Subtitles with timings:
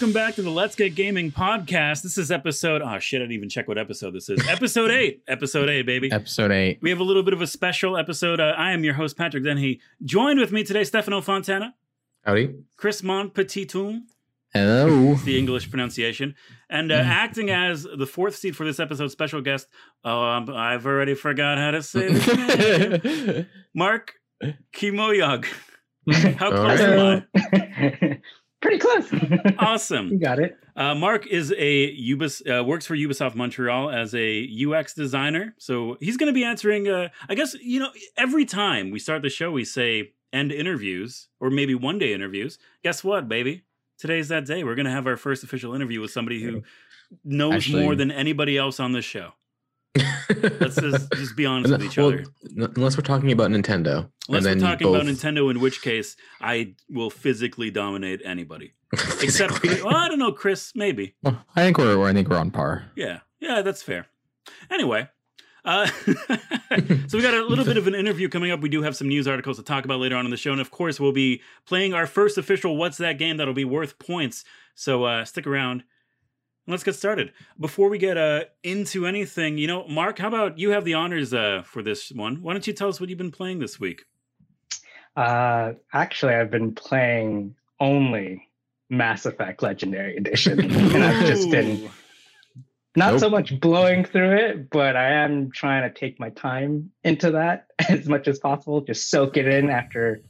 [0.00, 2.02] welcome back to the Let's Get Gaming podcast.
[2.02, 2.82] This is episode.
[2.82, 3.18] Oh shit!
[3.20, 4.46] I didn't even check what episode this is.
[4.46, 5.24] Episode eight.
[5.26, 6.12] Episode eight, baby.
[6.12, 6.78] Episode eight.
[6.80, 8.38] We have a little bit of a special episode.
[8.38, 9.80] Uh, I am your host Patrick Dennehy.
[10.04, 11.74] Joined with me today, Stefano Fontana,
[12.22, 12.54] Howdy.
[12.76, 14.02] Chris Montpetitum,
[14.54, 15.14] Hello.
[15.16, 16.36] the English pronunciation,
[16.70, 19.66] and uh, acting as the fourth seat for this episode, special guest.
[20.04, 23.46] Oh, um, I've already forgot how to say this name.
[23.74, 24.12] Mark
[24.72, 25.44] Kimoyog.
[26.38, 27.24] How close right.
[27.34, 28.20] am I?
[28.60, 29.08] Pretty close.
[29.58, 30.08] Awesome.
[30.08, 30.56] you got it.
[30.76, 35.54] Uh, Mark is a Ubis, uh, works for Ubisoft Montreal as a UX designer.
[35.58, 36.88] So he's going to be answering.
[36.88, 41.28] Uh, I guess you know every time we start the show, we say end interviews
[41.40, 42.58] or maybe one day interviews.
[42.84, 43.64] Guess what, baby?
[43.98, 44.62] Today's that day.
[44.64, 46.62] We're going to have our first official interview with somebody who
[47.24, 49.32] knows Actually- more than anybody else on this show.
[50.60, 52.24] Let's just, just be honest with each Well, other.
[52.76, 54.10] unless we're talking about Nintendo.
[54.28, 58.74] Unless we're talking you about Nintendo, in which case I will physically dominate anybody.
[59.22, 60.72] Except, well, I don't know, Chris.
[60.74, 61.14] Maybe.
[61.22, 62.90] Well, I think we're I think we're on par.
[62.96, 64.06] Yeah, yeah, that's fair.
[64.70, 65.08] Anyway,
[65.64, 65.86] uh,
[67.06, 68.60] so we got a little bit of an interview coming up.
[68.60, 70.60] We do have some news articles to talk about later on in the show, and
[70.60, 74.44] of course, we'll be playing our first official "What's That" game that'll be worth points.
[74.74, 75.84] So uh, stick around.
[76.68, 77.32] And Let's get started.
[77.58, 81.32] Before we get uh, into anything, you know, Mark, how about you have the honors
[81.32, 82.42] uh, for this one?
[82.42, 84.02] Why don't you tell us what you've been playing this week?
[85.16, 88.46] Uh, actually, I've been playing only
[88.90, 90.60] Mass Effect Legendary Edition,
[90.94, 91.90] and I've just been Ooh.
[92.94, 97.30] not so much blowing through it, but I am trying to take my time into
[97.30, 100.20] that as much as possible, just soak it in after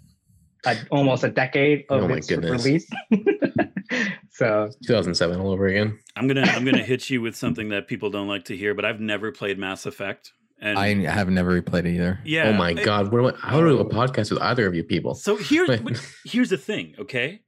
[0.67, 2.65] a, almost a decade of Oh my its goodness.
[2.65, 2.91] release.
[4.31, 5.99] so 2007 all over again.
[6.17, 8.85] I'm gonna I'm gonna hit you with something that people don't like to hear, but
[8.85, 12.21] I've never played Mass Effect, and I have never replayed it either.
[12.25, 12.49] yeah.
[12.49, 13.13] oh my it- God.
[13.13, 15.15] Where, how do a podcast with either of you people?
[15.15, 15.83] So here, Wait.
[15.85, 17.41] but here's the thing, okay?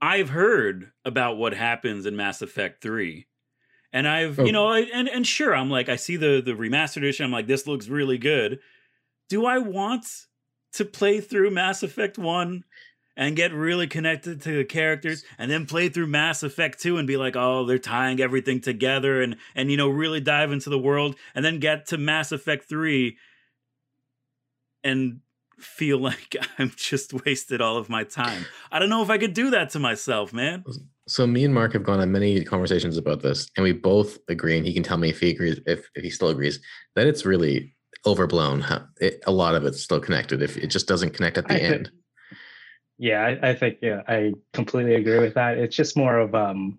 [0.00, 3.26] I've heard about what happens in Mass Effect Three,
[3.92, 4.44] and I've Oh.
[4.44, 7.24] you know, I, and and sure, I'm like, I see the the remastered edition.
[7.24, 8.60] I'm like, this looks really good.
[9.28, 10.06] Do I want
[10.76, 12.64] to play through Mass Effect One?
[13.18, 17.06] And get really connected to the characters, and then play through Mass Effect 2 and
[17.06, 20.78] be like, oh, they're tying everything together and and you know, really dive into the
[20.78, 23.16] world, and then get to Mass Effect 3
[24.84, 25.20] and
[25.58, 28.46] feel like I'm just wasted all of my time.
[28.70, 30.64] I don't know if I could do that to myself, man.
[31.08, 34.56] So me and Mark have gone on many conversations about this, and we both agree,
[34.56, 36.60] and he can tell me if he agrees, if, if he still agrees,
[36.96, 37.75] that it's really
[38.06, 38.60] overblown.
[38.60, 40.42] How- It, a lot of it's still connected.
[40.42, 41.90] If it just doesn't connect at the I think- end.
[42.98, 45.58] yeah, I, I think yeah, I completely agree with that.
[45.58, 46.78] It's just more of um,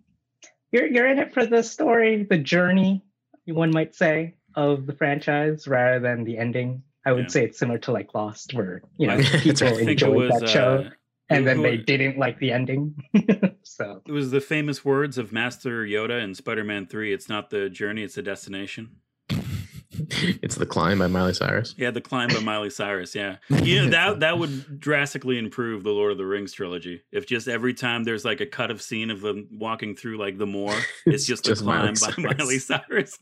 [0.71, 3.03] you're you're in it for the story, the journey,
[3.45, 6.83] one might say, of the franchise rather than the ending.
[7.05, 7.29] I would Yeah.
[7.29, 10.31] say it's similar to like Lost, where you know I people I think it enjoyed
[10.31, 10.89] was that show uh,
[11.29, 12.95] and then they didn't like the ending.
[13.63, 17.69] so it was the famous words of Master Yoda in Spider-Man 3, it's not the
[17.69, 18.97] journey, it's the destination.
[20.41, 21.73] it's the climb by Miley Cyrus.
[21.77, 23.37] Yeah, the climb by Miley Cyrus, yeah.
[23.49, 27.01] You know, that that would drastically improve the Lord of the Rings trilogy.
[27.11, 30.37] If just every time there's like a cut of scene of them walking through like
[30.37, 30.73] the moor,
[31.05, 33.17] it's just, the climb by Miley Cyrus.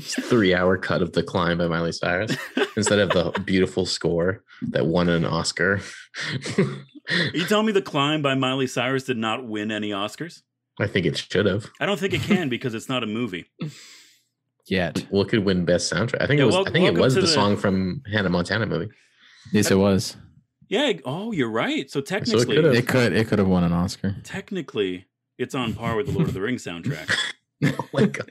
[0.00, 2.36] Three hour cut of the climb by Miley Cyrus
[2.76, 5.80] instead of the beautiful score that won an Oscar.
[7.34, 10.42] you telling me the climb by Miley Cyrus did not win any Oscars?
[10.78, 11.70] I think it should have.
[11.78, 13.46] I don't think it can because it's not a movie.
[14.70, 15.04] Yet.
[15.10, 16.22] What could win best soundtrack?
[16.22, 16.54] I think Yeah, it was.
[16.54, 18.88] wel- I think it was the, the- song from Hannah Montana movie.
[19.52, 20.16] Yes, it was.
[20.68, 20.92] Yeah.
[21.04, 21.90] Oh, you're right.
[21.90, 22.74] So technically, could've.
[22.74, 24.16] It could it could have won an Oscar.
[24.22, 25.06] technically,
[25.38, 27.12] it's on par with the Lord of the Rings soundtrack.
[27.64, 28.30] oh my god!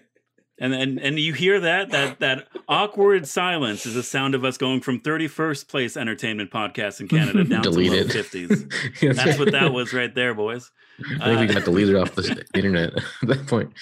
[0.61, 4.57] And and and you hear that that that awkward silence is the sound of us
[4.57, 9.15] going from 31st place entertainment podcast in Canada down to low 50s.
[9.15, 10.71] That's what that was right there, boys.
[11.19, 13.73] I think we Uh, got deleted off the internet at that point.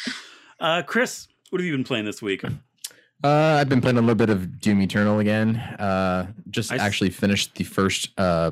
[0.60, 2.44] Uh, Chris, what have you been playing this week?
[3.24, 3.28] Uh,
[3.60, 5.56] I've been playing a little bit of Doom Eternal again.
[5.58, 8.52] Uh, just I s- actually finished the first uh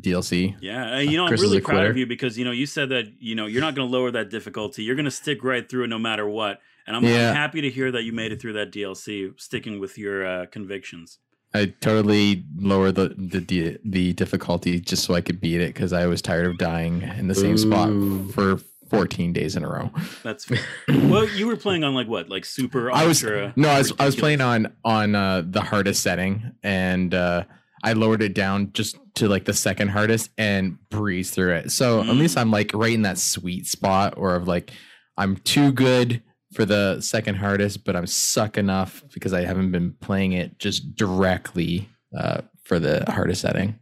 [0.00, 0.56] DLC.
[0.60, 2.88] Yeah, uh, you know, I'm really a proud of you because you know you said
[2.88, 4.82] that you know you're not going to lower that difficulty.
[4.82, 6.60] You're going to stick right through it no matter what.
[6.86, 7.32] And I'm, I'm Yeah.
[7.34, 11.18] happy to hear that you made it through that DLC, sticking with your uh, convictions.
[11.54, 16.06] I totally lowered the the the difficulty just so I could beat it because I
[16.06, 17.90] was tired of dying in the same spot
[18.32, 18.58] for
[18.90, 19.90] 14 days in a row.
[20.22, 20.58] That's fair.
[20.88, 24.06] well, you were playing on like what, like super I was no, I was I
[24.06, 27.44] was playing on on uh, the hardest setting, and uh,
[27.84, 31.70] I lowered it down just to like the second hardest and breezed through it.
[31.72, 32.18] So at Mm.
[32.18, 34.70] least I'm like right in that sweet spot, or of like
[35.16, 36.22] I'm too good
[36.52, 40.94] for the second hardest, but I'm suck enough because I haven't been playing it just
[40.96, 43.78] directly uh, for the hardest setting.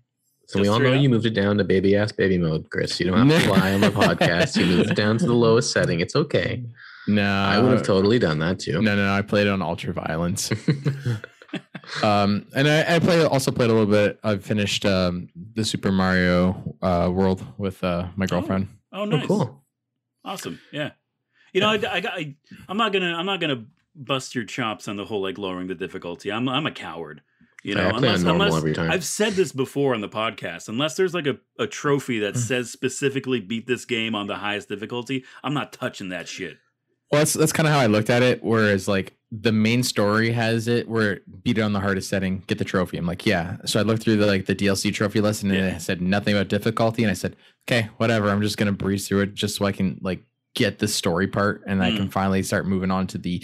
[0.55, 3.01] So we all know straight you moved it down to baby ass baby mode, Chris.
[3.01, 4.57] You don't have to lie on the podcast.
[4.57, 6.01] You moved it down to the lowest setting.
[6.01, 6.63] It's okay.
[7.09, 8.81] No, I would have totally done that too.
[8.81, 9.13] No, no, no.
[9.13, 10.51] I played it on ultra violence.
[12.03, 14.19] um, and I, I played also played a little bit.
[14.23, 18.69] I finished um, the Super Mario uh, World with uh, my girlfriend.
[18.93, 19.27] Oh, Oh, nice.
[19.27, 19.65] cool.
[20.25, 20.61] Awesome.
[20.73, 20.93] Yeah.
[21.53, 22.37] You know, I, I, got- I,
[22.69, 23.65] I'm not gonna, I'm not gonna
[23.95, 26.31] bust your chops on the whole like lowering the difficulty.
[26.33, 27.23] I'm, I'm a coward.
[27.65, 28.91] You know, I play on normal every time.
[28.91, 30.69] I've said this before on the podcast.
[30.69, 34.69] Unless there's like a, a trophy that says specifically beat this game on the highest
[34.69, 36.59] difficulty, I'm not touching that shit.
[37.11, 38.45] Well, that's that's kind of how I looked at it.
[38.45, 42.59] Whereas like the main story has it where beat it on the hardest setting, get
[42.59, 42.99] the trophy.
[42.99, 43.57] I'm like, yeah.
[43.65, 45.77] So I looked through the like the DLC trophy list and Yeah.
[45.77, 47.35] it said nothing about difficulty, and I said,
[47.67, 48.29] okay, whatever.
[48.29, 50.23] I'm just gonna breeze through it just so I can like
[50.55, 51.97] get the story part, and I Mm.
[51.97, 53.43] can finally start moving on to the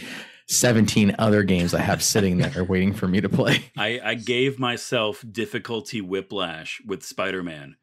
[0.50, 3.64] 17 other games I have sitting there waiting for me to play.
[3.76, 7.76] I, I gave myself difficulty whiplash with Spider Man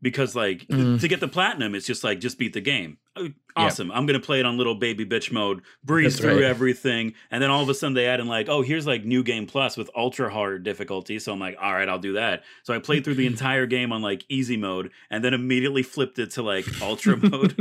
[0.00, 1.00] because, like, Mm.
[1.00, 2.98] to get the platinum, it's just like, just beat the game.
[3.16, 3.90] Oh, Awesome.
[3.90, 6.44] I'm going to play it on little baby bitch mode, breeze That's through right.
[6.44, 7.14] everything.
[7.30, 9.46] And then all of a sudden they add in, like, oh, here's like new game
[9.46, 11.18] plus with ultra hard difficulty.
[11.18, 12.44] So I'm like, all right, I'll do that.
[12.64, 16.18] So I played through the entire game on like easy mode and then immediately flipped
[16.18, 17.56] it to like ultra mode.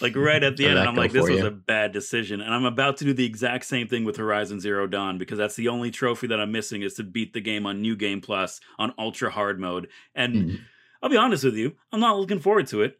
[0.00, 1.46] like right at the end, that I'm like, this was you?
[1.46, 2.40] a bad decision.
[2.40, 5.56] And I'm about to do the exact same thing with Horizon Zero Dawn because that's
[5.56, 8.60] the only trophy that I'm missing is to beat the game on New Game Plus
[8.78, 9.88] on ultra hard mode.
[10.14, 10.34] And.
[10.34, 10.60] Mm.
[11.04, 12.96] I'll be honest with you, I'm not looking forward to it.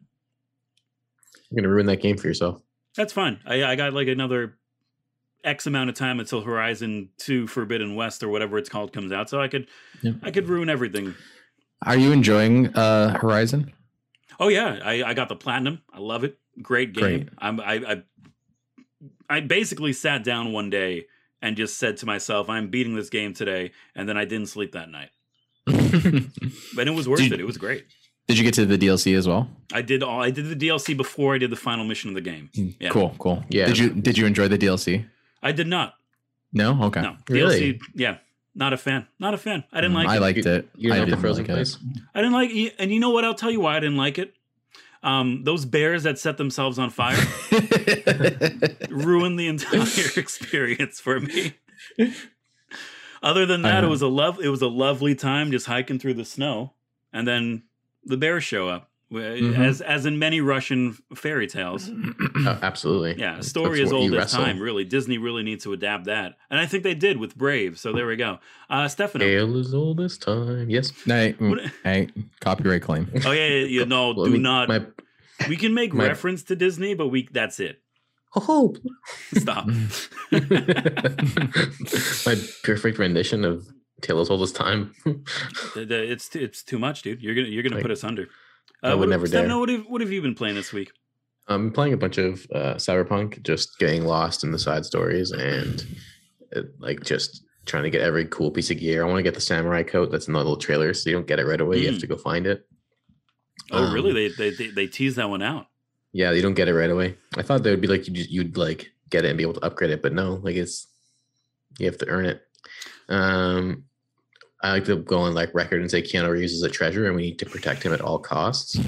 [1.53, 2.61] You're gonna ruin that game for yourself.
[2.95, 3.39] That's fine.
[3.45, 4.57] I, I got like another
[5.43, 9.29] X amount of time until Horizon Two Forbidden West or whatever it's called comes out,
[9.29, 9.67] so I could
[10.01, 10.15] Yep.
[10.23, 11.13] I could ruin everything.
[11.85, 13.71] Are you enjoying uh, Horizon?
[14.39, 15.81] Oh yeah, I, I got the platinum.
[15.93, 16.39] I love it.
[16.61, 17.03] Great game.
[17.03, 17.29] Great.
[17.37, 18.03] I'm I, I
[19.29, 21.05] I basically sat down one day
[21.41, 24.71] and just said to myself, I'm beating this game today, and then I didn't sleep
[24.71, 25.09] that night.
[25.67, 26.31] Did
[26.75, 27.39] But it was worth Did- it.
[27.41, 27.85] It was great.
[28.29, 29.49] You get to the DLC as well?
[29.73, 32.21] I did all I did the DLC before I did the final mission of the
[32.21, 32.49] game.
[32.79, 32.89] Yeah.
[32.89, 33.43] Cool, cool.
[33.49, 33.65] Yeah.
[33.67, 35.05] Did you did you enjoy the DLC?
[35.41, 35.95] I did not.
[36.53, 36.81] No.
[36.85, 37.01] Okay.
[37.01, 37.17] No.
[37.29, 37.73] Really?
[37.73, 38.17] DLC, yeah.
[38.55, 39.07] Not a fan.
[39.19, 39.63] Not a fan.
[39.73, 40.21] I didn't like Mm, I it.
[40.21, 40.69] liked it.
[40.75, 41.53] You I don't like the didn't frozen like it.
[41.53, 41.77] place?
[42.13, 42.75] I didn't like it.
[42.79, 43.25] And you know what?
[43.25, 44.33] I'll tell you why I didn't like it.
[45.01, 47.17] Um, those bears that set themselves on fire
[48.89, 49.81] ruined the entire
[50.17, 51.55] experience for me.
[53.21, 53.89] Other than that, it Uh-huh.
[53.89, 54.39] was a love.
[54.41, 56.73] It was a lovely time just hiking through the snow,
[57.11, 57.63] and then
[58.05, 59.57] the bears show up, Wh- Mhm.
[59.59, 61.89] as as in many Russian fairy tales.
[62.45, 63.15] Oh, absolutely.
[63.17, 64.43] Yeah, That's story what as old as wrestle.
[64.43, 64.59] time.
[64.59, 67.79] Really, Disney really needs to adapt that, and I think they did with Brave.
[67.79, 68.39] So there we go.
[68.69, 69.23] Uh, Stefano.
[69.23, 70.69] Tale as old as time.
[70.69, 70.91] Yes.
[71.05, 72.09] Hey, What- hey,
[72.41, 73.07] copyright claim.
[73.25, 74.67] Oh yeah, yeah, yeah, no, Let do me- not.
[74.67, 74.81] My,
[75.47, 77.81] we can make my- reference to Disney, but we that's it.
[78.35, 78.75] oh,
[79.35, 79.67] Stop.
[82.25, 83.67] my perfect rendition of
[84.09, 84.93] As old as time.
[85.75, 87.21] It's it's too much, dude.
[87.21, 88.27] You're gonna you're gonna Like, put us under.
[88.83, 89.57] I Uh, would what, never Stefano, dare.
[89.59, 90.91] what have what have you been playing this week?
[91.47, 95.85] I'm playing a bunch of uh, Cyberpunk, just getting lost in the side stories and
[96.55, 99.03] uh, like just trying to get every cool piece of gear.
[99.03, 101.27] I want to get the samurai coat that's in the little trailer, so you don't
[101.27, 101.77] get it right away.
[101.79, 101.91] You Mm.
[101.93, 102.65] have to go find it.
[103.71, 104.09] Oh, really?
[104.09, 105.67] Um, They they they, they teased that one out.
[106.11, 107.15] Yeah, you don't get it right away.
[107.37, 109.65] I thought they would be like you you'd like get it and be able to
[109.65, 110.87] upgrade it, but no, like it's
[111.79, 112.41] you have to earn it.
[113.09, 113.85] Um,
[114.63, 117.15] I like to go on like record and say Keanu Reeves is a treasure, and
[117.15, 118.75] we need to protect him at all costs.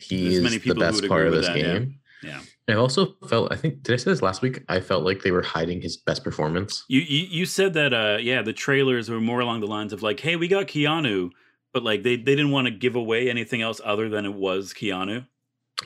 [0.00, 1.98] He There's is the best part of this that, game.
[2.22, 2.40] Yeah.
[2.68, 3.52] I also felt.
[3.52, 4.62] I think did I say this last week?
[4.68, 6.84] I felt like they were hiding his best performance.
[6.88, 10.02] You, you you said that uh yeah the trailers were more along the lines of
[10.02, 11.30] like hey we got Keanu
[11.74, 14.72] but like they they didn't want to give away anything else other than it was
[14.72, 15.26] Keanu.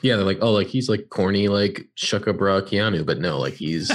[0.03, 3.91] Yeah, they're like, oh, like he's like corny, like Shukabra Keanu, but no, like he's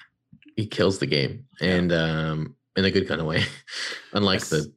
[0.56, 3.44] he kills the game, and um, in a good kind of way,
[4.12, 4.50] unlike Yes.
[4.50, 4.72] the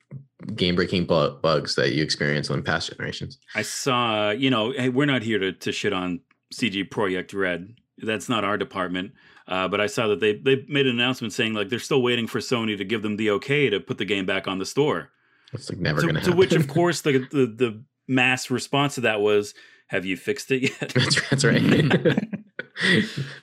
[0.55, 3.39] game breaking bu- bugs that you experience on past generations.
[3.55, 6.19] I saw you know hey we're not here to to shit on
[6.51, 9.13] CD Projekt Red that's not our department.
[9.47, 12.27] Uh, but I saw that they they made an announcement saying like they're still waiting
[12.27, 15.09] for Sony to give them the okay to put the game back on the store.
[15.53, 16.33] It's like never to, gonna happen.
[16.33, 19.53] to which of course the, the the mass response to that was
[19.87, 20.91] have you fixed it yet?
[20.93, 21.61] that's, that's right.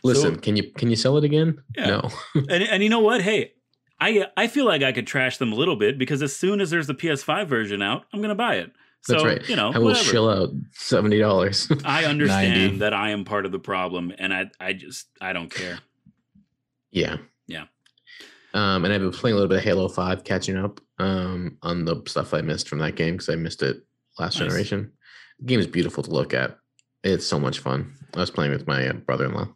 [0.04, 1.58] Listen, So- can you can you sell it again?
[1.76, 1.86] Yeah.
[1.86, 2.10] No.
[2.34, 3.22] and and you know what?
[3.22, 3.53] Hey,
[4.04, 6.70] I I feel like I could trash them a little bit because as soon as
[6.70, 8.72] there's the PS5 version out, I'm gonna buy it.
[9.02, 9.48] So That's right.
[9.48, 10.04] you know, I will whatever.
[10.04, 11.70] shill out seventy dollars.
[11.84, 12.78] I understand 90.
[12.78, 15.78] that I am part of the problem, and I I just I don't care.
[16.90, 17.16] yeah.
[17.46, 17.64] Yeah.
[18.54, 21.84] Um, and I've been playing a little bit of Halo Five, catching up um on
[21.84, 23.78] the stuff I missed from that game because I missed it
[24.18, 24.48] last Nice.
[24.48, 24.92] generation.
[25.40, 26.56] The game is beautiful to look at.
[27.02, 27.94] It's so much fun.
[28.14, 29.48] I was playing with my uh, brother-in-law.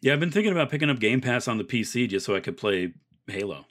[0.00, 2.40] Yeah, I've been thinking about picking up Game Pass on the PC just so I
[2.40, 2.94] could play
[3.28, 3.66] Halo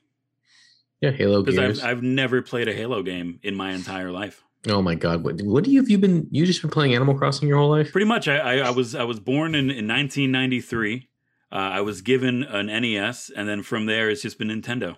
[1.02, 4.44] Yeah, Halo because I've I've never played a Halo game in my entire life.
[4.68, 7.16] Oh my god, what what do you have you been you just been playing Animal
[7.16, 7.92] Crossing your whole life?
[7.92, 8.28] Pretty much.
[8.28, 11.08] I, I, I was I was born in, in 1993.
[11.50, 14.98] Uh, I was given an NES, and then from there, it's just been Nintendo.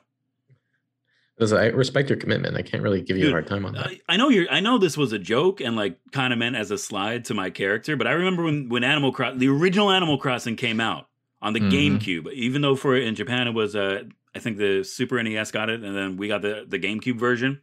[1.41, 2.57] I respect your commitment.
[2.57, 3.87] I can't really give you Dude, a hard time on that.
[3.87, 4.49] I, I know you're.
[4.51, 7.33] I know this was a joke and like kind of meant as a slide to
[7.33, 11.07] my character, but I remember when when Animal Cross, the original Animal Crossing came out
[11.41, 11.71] on the Mhm.
[11.99, 12.33] GameCube.
[12.33, 14.03] Even though for in Japan it was, uh,
[14.35, 17.61] I think the Super NES got it, and then we got the the GameCube version.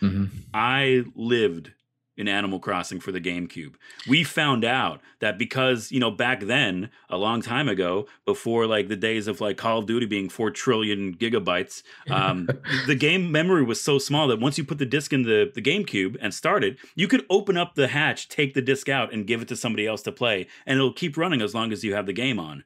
[0.00, 0.30] Mhm.
[0.54, 1.72] I lived
[2.16, 3.76] in Animal Crossing for the GameCube.
[4.08, 8.88] We found out that because, you know, back then, a long time ago, before like
[8.88, 12.48] the days of like Call of Duty being 4 trillion gigabytes, um,
[12.88, 15.62] the game memory was so small that once you put the disc in the, the
[15.62, 19.24] GameCube and start it, you could open up the hatch, take the disc out, and
[19.26, 21.94] give it to somebody else to play, and it'll keep running as long as you
[21.94, 22.64] have the game on.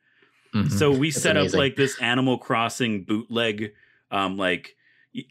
[0.54, 0.70] Mhm.
[0.70, 1.58] So we That's set amazing.
[1.58, 3.72] up like this Animal Crossing bootleg,
[4.10, 4.76] um, like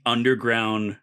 [0.05, 0.97] underground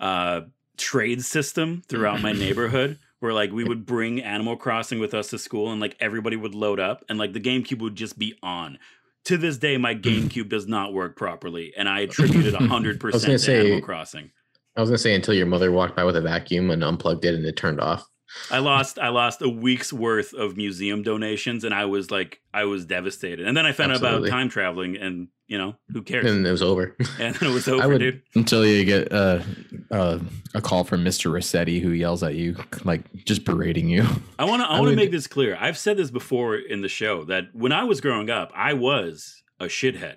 [0.00, 0.42] uh,
[0.76, 5.38] trade system throughout my neighborhood, where like we would bring Animal Crossing with us to
[5.38, 8.78] school, and like everybody would load up, and like the GameCube would just be on.
[9.26, 13.06] To this day, my GameCube does not work properly, and I attribute it hundred I
[13.06, 14.30] was percent gonna to say- Animal Crossing.
[14.76, 17.34] I was gonna say until your mother walked by with a vacuum and unplugged it
[17.34, 18.04] and it turned off.
[18.50, 22.64] I lost I lost a week's worth of museum donations, and I was like I
[22.64, 23.46] was devastated.
[23.46, 26.30] And then I found out about time traveling, and you know who cares?
[26.30, 26.96] And it was over.
[27.20, 28.22] and it was over, would- dude.
[28.34, 29.40] Until you get uh,
[29.90, 30.18] uh,
[30.54, 31.30] a call from Mr.
[31.30, 34.06] Resetti who yells at you, like just berating you.
[34.38, 34.68] I want to.
[34.68, 35.56] I want to make this clear.
[35.60, 39.42] I've said this before in the show that when I was growing up, I was
[39.60, 40.16] a shithead.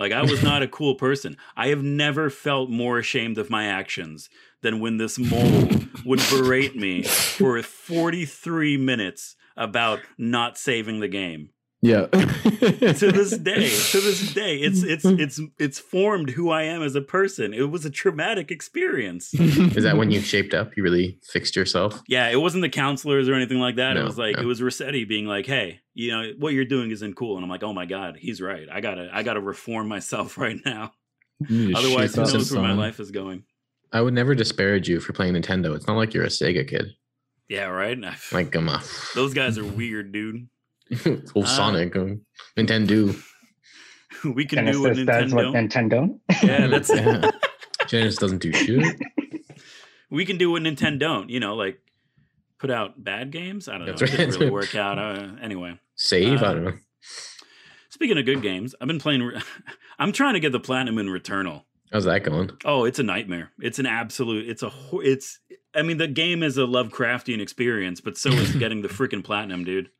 [0.00, 1.36] Like I was not a cool person.
[1.58, 4.30] I have never felt more ashamed of my actions
[4.62, 5.68] than when this mole
[6.06, 11.50] would berate me for 43 minutes about not saving the game.
[11.82, 12.06] Yeah.
[12.60, 16.94] To this day, to this day, it's it's it's it's formed who I am as
[16.94, 17.54] a person.
[17.54, 19.32] It was a traumatic experience.
[19.34, 20.76] Is that when you shaped up?
[20.76, 22.02] You really fixed yourself?
[22.06, 23.96] Yeah, it wasn't the counselors or anything like that.
[23.96, 24.42] it was like no.
[24.42, 27.50] it was Resetti being like, "Hey, you know what you're doing isn't cool," and I'm
[27.50, 28.66] like, "Oh my god, he's right.
[28.70, 30.92] I gotta, I gotta reform myself right now.
[31.48, 33.44] You need to Otherwise, who shape knows where my life is going?"
[33.92, 35.74] I would never disparage you for playing Nintendo.
[35.74, 36.86] It's not like you're a Sega kid.
[37.48, 37.98] Yeah, right.
[38.32, 38.82] Like, come on.
[39.14, 40.48] Those guys are weird, dude.
[41.36, 42.20] oh, Uh, Sonic, um,
[42.56, 43.14] Nintendo.
[44.34, 46.18] we can do a Genesis does what Nintendo.
[46.28, 46.42] Nintendo.
[46.42, 47.30] Yeah, that's Yeah.
[47.86, 48.96] Genesis doesn't do shit.
[50.10, 50.98] we can do what Nintendo.
[50.98, 51.80] don't, You know, like
[52.58, 53.68] put out bad games.
[53.68, 53.92] I don't know.
[53.92, 54.98] That's It didn't really work out.
[54.98, 56.42] Uh, anyway, Save?
[56.42, 56.74] I Uh, don't know.
[57.88, 59.22] speaking of good games, I've been playing.
[59.22, 59.40] Re-
[59.98, 61.62] I'm trying to get the platinum in Returnal.
[61.92, 62.50] How's that going?
[62.64, 63.50] Oh, it's a nightmare.
[63.60, 64.48] It's an absolute.
[64.48, 64.68] It's a.
[64.68, 65.40] ho- It's.
[65.74, 69.64] I mean, the game is a Lovecraftian experience, but so is getting the freaking platinum,
[69.64, 69.90] dude.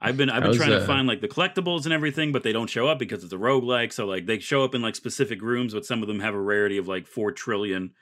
[0.00, 2.52] I've been I've been How's, trying to find like the collectibles and everything, but they
[2.52, 3.92] don't show up because it's a roguelike.
[3.92, 6.40] So like they show up in like specific rooms, but some of them have a
[6.40, 7.92] rarity of like four trillion.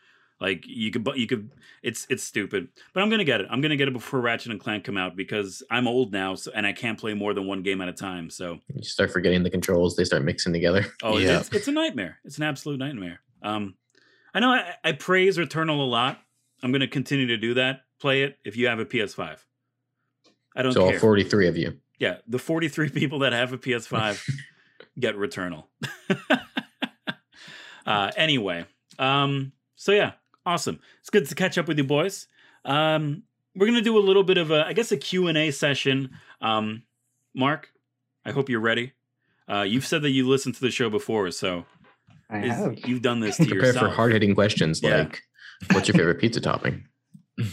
[0.40, 1.50] Like you could, you could.
[1.83, 3.49] It's it's stupid, but I'm gonna get it.
[3.50, 6.52] I'm gonna get it before Ratchet and Clank come out because I'm old now, so,
[6.55, 8.31] and I can't play more than one game at a time.
[8.31, 9.97] So You start forgetting the controls.
[9.97, 10.87] They start mixing together.
[11.02, 11.40] Oh, Yeah.
[11.40, 12.19] it's, it's a nightmare.
[12.25, 13.19] It's an absolute nightmare.
[13.43, 13.75] Um,
[14.33, 16.21] I know I, I praise Returnal a lot.
[16.62, 17.81] I'm going to continue to do that.
[18.00, 19.38] Play it if you have a PS5.
[20.57, 21.78] I don't So all 43 of you.
[21.99, 24.28] Yeah, the 43 people that have a PS5
[25.00, 25.64] get Returnal.
[27.87, 28.64] uh, anyway,
[28.99, 30.12] um, so yeah,
[30.45, 30.81] awesome.
[31.00, 32.26] It's good to catch up with you boys.
[32.64, 33.23] Um,
[33.55, 36.11] we're going to do a little bit of a, I guess, a Q&A session.
[36.40, 36.83] Um,
[37.35, 37.71] Mark,
[38.25, 38.93] I hope you're ready.
[39.50, 41.64] Uh, you've said that you listened to the show before, so
[42.31, 42.78] I is- have.
[42.87, 43.87] you've done this to Prepare yourself.
[43.90, 44.99] for hard hitting questions Yeah.
[44.99, 45.23] like,
[45.73, 46.87] what's your favorite pizza topping?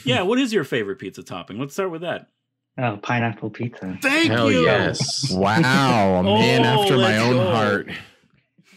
[0.04, 1.60] Yeah, what is your favorite pizza topping?
[1.60, 2.28] Let's start with that.
[2.78, 3.98] Oh, pineapple pizza.
[4.02, 4.64] Thank Hell you.
[4.64, 5.32] yes.
[5.32, 7.52] Wow, a man Oh, after my let's own go.
[7.52, 7.88] heart.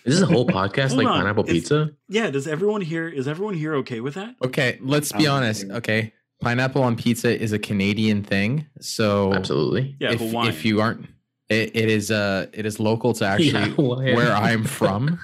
[0.04, 1.18] Is this a whole podcast Hold like on.
[1.20, 1.90] pineapple It's- pizza?
[2.08, 4.36] Yeah, does everyone here is everyone here okay with that?
[4.44, 5.66] Okay, let's be Um, honest.
[5.68, 8.66] Okay, pineapple on pizza is a Canadian thing.
[8.80, 9.96] So Absolutely.
[9.98, 10.48] Yeah, if, Hawaiian.
[10.48, 11.06] if you aren't,
[11.48, 14.14] it, it is uh it is local to actually Yeah, Hawaiian.
[14.16, 15.18] where I'm from.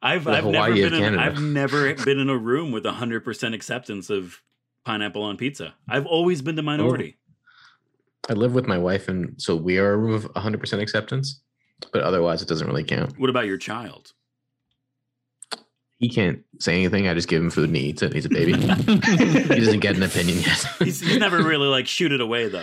[0.00, 1.22] I've The I've never Hawaii of been in, Canada.
[1.22, 4.40] I've never been in a room with 100% acceptance of
[4.84, 5.74] pineapple on pizza.
[5.88, 7.16] I've always been the minority.
[8.28, 11.40] I live with my wife, and so we are a room of 100% acceptance,
[11.92, 13.18] but otherwise it doesn't really count.
[13.18, 14.12] What about your child?
[15.98, 17.08] He can't say anything.
[17.08, 18.12] I just give him food and he eats it.
[18.12, 18.52] He's a baby.
[18.56, 20.64] he doesn't get an opinion yet.
[20.78, 22.62] He's, he's never really like shoot it away though.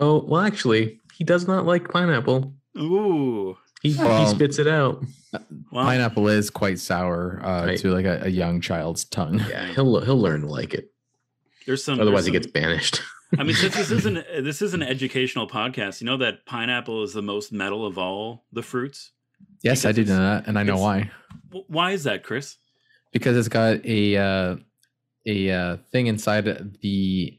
[0.00, 2.52] oh, well, actually, he does not like pineapple.
[2.76, 3.56] Ooh.
[3.82, 5.04] He, Well- he spits it out.
[5.72, 7.78] Well, Pineapple is quite sour uh, Right.
[7.80, 9.40] to like a, a young child's tongue.
[9.48, 10.92] Yeah, he'll he'll learn to like it.
[11.66, 13.00] There's some Otherwise, he gets banished.
[13.38, 17.12] I mean, since this isn't this is an educational podcast, you know that pineapple is
[17.12, 19.12] the most metal of all the fruits.
[19.62, 21.10] Yes, I Because did know that, and I know why.
[21.68, 22.56] Why is that, Chris?
[23.12, 24.56] Because it's got a uh,
[25.26, 26.44] a uh, thing inside
[26.80, 27.38] the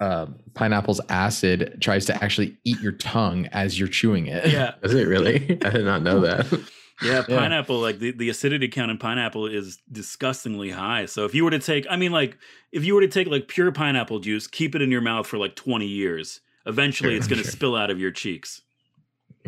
[0.00, 4.50] uh, pineapple's acid tries to actually eat your tongue as you're chewing it.
[4.50, 4.74] Yeah.
[4.82, 5.58] Is it really?
[5.64, 6.46] I did not know that.
[7.02, 7.38] Yeah, Yeah.
[7.38, 11.06] pineapple, like the, the acidity count in pineapple is disgustingly high.
[11.06, 12.38] So if you were to take, I mean, like,
[12.72, 15.36] if you were to take like pure pineapple juice, keep it in your mouth for
[15.38, 17.50] like 20 years, eventually Sure, it's going to sure.
[17.52, 18.62] spill out of your cheeks.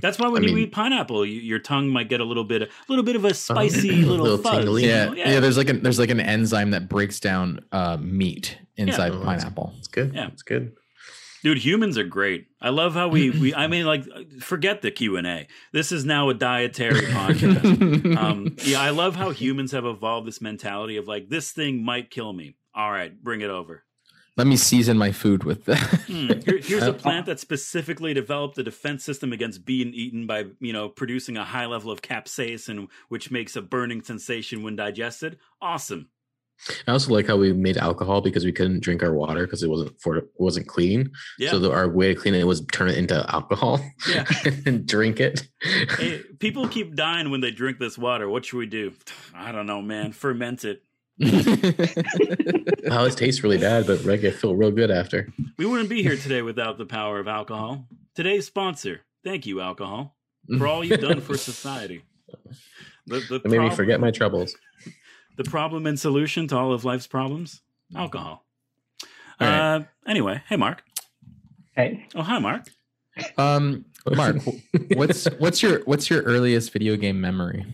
[0.03, 2.45] That's why when I you mean- eat pineapple, you, your tongue might get a little
[2.45, 4.65] bit, a little bit of a spicy little, little fuzz.
[4.65, 4.83] tingly.
[4.85, 8.59] you yeah, yeah, There's like an there's like an enzyme that breaks down uh, meat
[8.77, 9.73] inside Oh, pineapple.
[9.79, 10.13] It's good.
[10.15, 10.27] Yeah.
[10.29, 10.73] It's good.
[11.47, 12.49] Dude, humans are great.
[12.61, 14.05] I love how we, we I mean, like,
[14.41, 15.47] forget the Q and A.
[15.73, 18.17] This is now a dietary podcast.
[18.19, 22.11] um, yeah, I love how humans have evolved this mentality of like, this thing might
[22.11, 22.57] kill me.
[22.75, 23.85] All right, bring it over.
[24.37, 25.79] Let me season my food with that.
[26.09, 30.47] Hmm, here- here's a plant that specifically developed a defense system against being eaten by,
[30.59, 35.39] you know, producing a high level of capsaicin, which makes a burning sensation when digested.
[35.63, 36.09] Awesome.
[36.87, 39.71] I also like how we made alcohol because we couldn't drink our water because it
[39.71, 41.11] wasn't for it wasn't clean.
[41.39, 41.51] Yeah.
[41.51, 44.25] So the, our way to clean it was turn it into alcohol Yeah.
[44.67, 45.47] and drink it.
[45.61, 48.29] hey, people keep dying when they drink this water.
[48.29, 48.93] What should we do?
[49.35, 50.13] I don't know, man.
[50.13, 50.83] Ferment it.
[51.25, 55.33] oh, it tastes really bad, but I feel real good after.
[55.57, 57.89] We wouldn't be here today without the power of alcohol.
[58.15, 59.01] Today's sponsor.
[59.25, 60.15] Thank you, alcohol,
[60.59, 62.03] for all you've done for society.
[63.07, 64.57] The, the, It made me forget my troubles.
[65.37, 67.61] The problem and solution to all of life's problems
[67.95, 68.45] alcohol.
[69.41, 69.75] All right.
[69.77, 70.83] Uh, anyway, hey, Mark.
[71.75, 72.65] Hey, Oh, hi, Mark.
[73.39, 74.37] um, Mark,
[74.95, 77.65] what's what's your what's your earliest video game memory?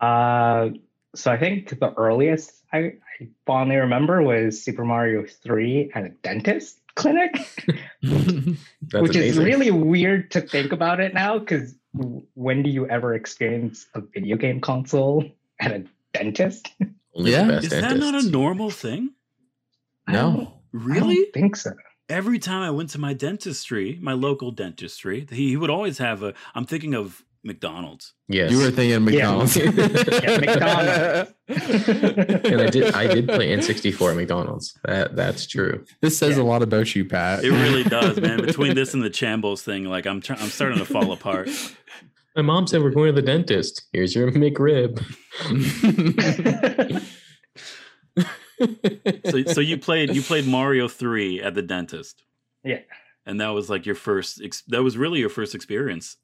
[0.00, 0.68] uh,
[1.14, 6.08] so I think the earliest I, I fondly remember was Super Mario 3 at a
[6.22, 7.32] dentist clinic,
[8.02, 11.74] That's which is really weird to think about it now because
[12.34, 15.24] when do you ever experience a video game console
[15.60, 15.84] at a
[16.18, 16.68] dentist?
[17.14, 17.44] Only Yeah.
[17.44, 19.10] the best Is that not a normal thing?
[20.08, 20.52] No.
[20.54, 21.14] I Really?
[21.16, 21.72] don't think so.
[22.08, 26.22] Every time I went to my dentistry, my local dentistry, he, he would always have
[26.22, 26.32] a.
[26.54, 28.14] I'm thinking of McDonald's.
[28.28, 28.50] Yes.
[28.50, 29.56] You were thinking McDonald's.
[29.56, 29.70] Yeah,
[30.38, 31.32] McDonald's.
[31.48, 34.78] and I did I did play N64 at McDonald's.
[34.84, 35.84] That that's true.
[36.00, 36.42] This says Yeah.
[36.42, 37.44] a lot about you, Pat.
[37.44, 38.40] It really does, man.
[38.40, 41.48] Between this and the Chambles thing, like I'm, try- I'm starting to fall apart.
[42.38, 43.88] My mom said we're going to the dentist.
[43.92, 45.02] Here's your McRib.
[49.30, 52.24] So, so you played, you played Mario three at the dentist.
[52.64, 52.80] Yeah.
[53.26, 54.40] and that was like your first.
[54.42, 56.16] Ex- that was really your first experience.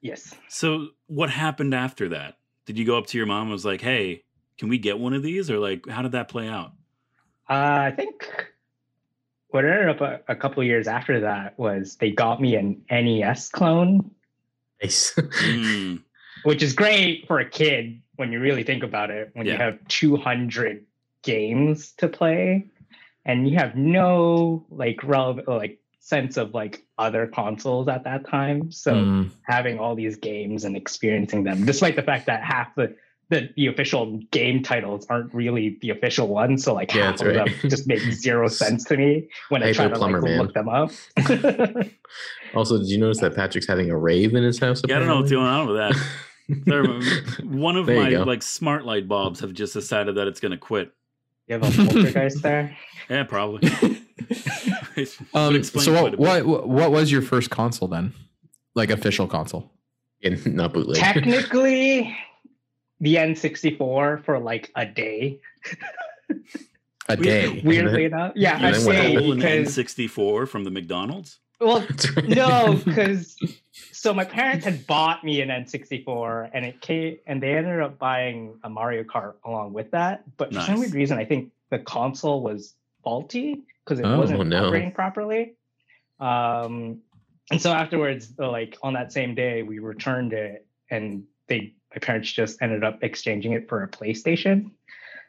[0.00, 0.34] yes.
[0.48, 2.36] So what happened after that?
[2.66, 4.24] Did you go up to your mom and was like, "Hey,
[4.58, 6.72] can we get one of these?" Or like, how did that play out?
[7.50, 8.46] Uh, I think
[9.48, 12.82] what ended up a, a couple of years after that was they got me an
[12.90, 14.10] NES clone,
[14.82, 15.14] Nice.
[15.16, 15.96] Hmm.
[16.44, 19.30] which is great for a kid when you really think about it.
[19.34, 20.84] When you have 200
[21.22, 22.66] games to play,
[23.24, 28.72] and you have no like relevant like sense of like other consoles at that time.
[28.72, 29.30] So Mm.
[29.44, 32.96] having all these games and experiencing them, despite the fact that half the
[33.32, 37.26] the, the official game titles aren't really the official ones, so like Yeah, half of
[37.28, 37.34] right.
[37.60, 40.38] them just make zero sense to me when I, I try to Plumber like, Man.
[40.40, 40.90] look them up.
[42.54, 44.82] also, did you notice that Patrick's having a rave in his house?
[44.86, 45.36] Yeah, I don't know what's apparently?
[45.36, 46.06] going on with that.
[46.66, 48.22] There- One of There my go.
[48.24, 50.92] like smart light bulbs have just decided that it's going to quit.
[51.46, 52.76] you have a poltergeist there.
[53.08, 53.70] Yeah, probably.
[55.34, 58.12] Um, so what, what what was your first console then?
[58.74, 59.70] Like official console?
[60.22, 60.98] And not bootleg.
[60.98, 62.14] Technically,
[63.02, 65.40] the N64 for like a day.
[67.08, 67.60] A day.
[67.64, 71.40] Weirdly enough, yeah, And I then what say Stole an because N64 from the McDonald's.
[71.60, 71.84] well,
[72.28, 73.36] no, because
[73.90, 77.98] so my parents had bought me an N64 and it came and they ended up
[77.98, 80.22] buying a Mario Kart along with that.
[80.36, 84.46] But for some weird reason, I think the console was faulty because it Oh, wasn't
[84.46, 84.66] no.
[84.68, 85.54] operating properly.
[86.20, 87.00] Um,
[87.50, 92.32] and so afterwards, like on that same day, we returned it and they my parents
[92.32, 94.70] just ended up exchanging it for a PlayStation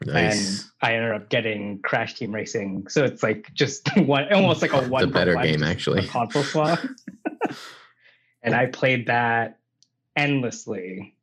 [0.04, 0.62] nice.
[0.62, 2.88] and I ended up getting Crash Team Racing.
[2.88, 5.06] So it's like just one, almost like a one.
[5.06, 6.06] for better one, game, actually.
[6.08, 6.78] console swap.
[8.42, 9.58] and I played that
[10.16, 11.14] endlessly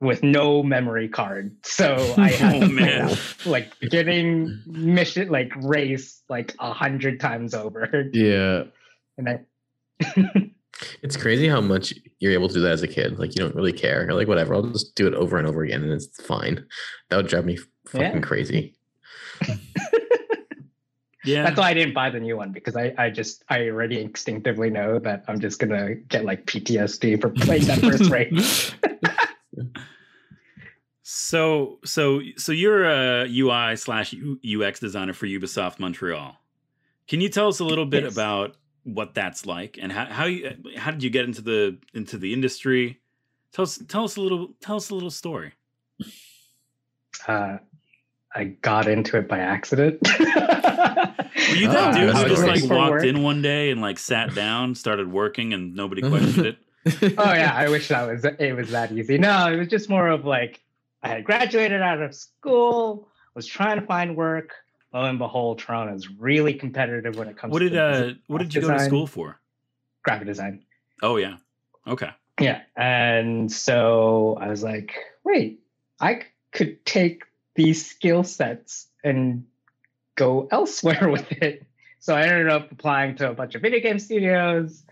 [0.00, 1.56] with no memory card.
[1.62, 8.08] So I had Oh, to like getting mission like race like a hundred times over.
[8.12, 8.64] Yeah.
[9.18, 10.50] And I
[11.02, 13.18] It's crazy how much you're able to do that as a kid.
[13.18, 14.02] Like you don't really care.
[14.04, 16.64] You're like whatever, I'll just do it over and over again, and it's fine.
[17.08, 18.20] That would drive me fucking Yeah.
[18.20, 18.74] crazy.
[21.22, 21.42] Yeah.
[21.42, 24.70] that's why I didn't buy the new one because I, I just I already instinctively
[24.70, 28.72] know that I'm just gonna get like PTSD for playing that first race.
[31.02, 34.14] So so so you're a UI slash
[34.44, 36.36] UX designer for Ubisoft Montreal.
[37.06, 38.12] Can you tell us a little bit Yes.
[38.14, 42.18] about what that's like and how how you how did you get into the into
[42.18, 43.00] the industry?
[43.52, 45.52] Tell us tell us a little tell us a little story.
[47.26, 47.58] Uh,
[48.34, 49.98] I got into it by accident.
[50.18, 53.04] Were you that dude who just like walked work.
[53.04, 56.58] in one day and like sat down, started working, and nobody questioned it?
[57.18, 59.18] oh yeah, I wish that was it was that easy.
[59.18, 60.60] No, it was just more of like
[61.02, 64.52] I had graduated out of school, was trying to find work.
[64.92, 68.38] Lo and behold, Toronto is really competitive when it comes What to did uh what
[68.38, 69.40] did you go to school for?
[70.02, 70.64] graphic design.
[71.02, 71.36] Oh yeah.
[71.86, 72.10] Okay.
[72.40, 72.62] Yeah.
[72.76, 75.60] And so I was like, wait,
[76.00, 76.22] I
[76.52, 77.24] could take
[77.54, 79.44] these skill sets and
[80.16, 81.66] go elsewhere with it.
[81.98, 84.82] So I ended up applying to a bunch of video game studios.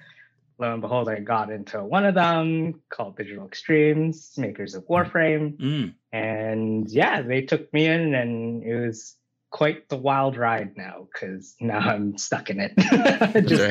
[0.58, 5.56] Lo and behold, I got into one of them called Digital Extremes, makers of Warframe.
[5.56, 5.94] Mm.
[6.12, 9.14] And yeah, they took me in, and it was
[9.50, 12.72] quite the wild ride now because now I'm stuck in it.
[13.46, 13.62] Just-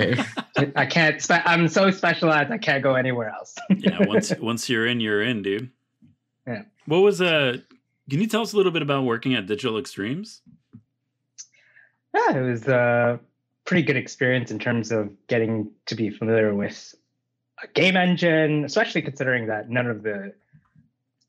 [0.57, 0.73] right.
[0.75, 1.21] I can't.
[1.21, 2.51] Spe- I'm so specialized.
[2.51, 3.55] I can't go anywhere else.
[3.77, 5.69] Yeah, once once you're in, you're in, dude.
[6.47, 6.63] Yeah.
[6.85, 7.57] What was uh
[8.09, 10.41] can you tell us a little bit about working at Digital Extremes?
[12.13, 13.19] yeah, it was a
[13.65, 16.95] pretty good experience in terms of getting to be familiar with
[17.63, 20.33] a game engine, especially considering that none of the,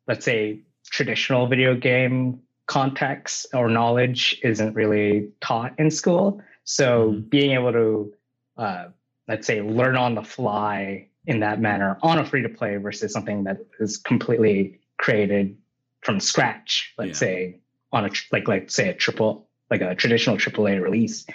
[0.06, 6.40] let's say, traditional video game context or knowledge isn't really taught in school.
[6.64, 7.31] So Mhm.
[7.31, 8.14] being able to,
[8.57, 8.88] uh,
[9.26, 13.12] let's say, learn on the fly in that manner on a free to play versus
[13.12, 15.57] something that is completely created
[16.02, 17.28] from scratch, let's Yeah.
[17.28, 17.61] say
[17.92, 21.26] on a like like say a triple like a traditional AAA release,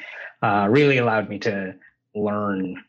[0.42, 1.76] uh, really allowed me to
[2.16, 2.84] learn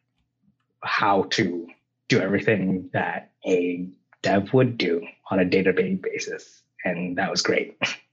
[0.83, 1.66] how to
[2.09, 3.88] do everything that a
[4.22, 7.76] dev would do on a day-to-day basis, and that was great.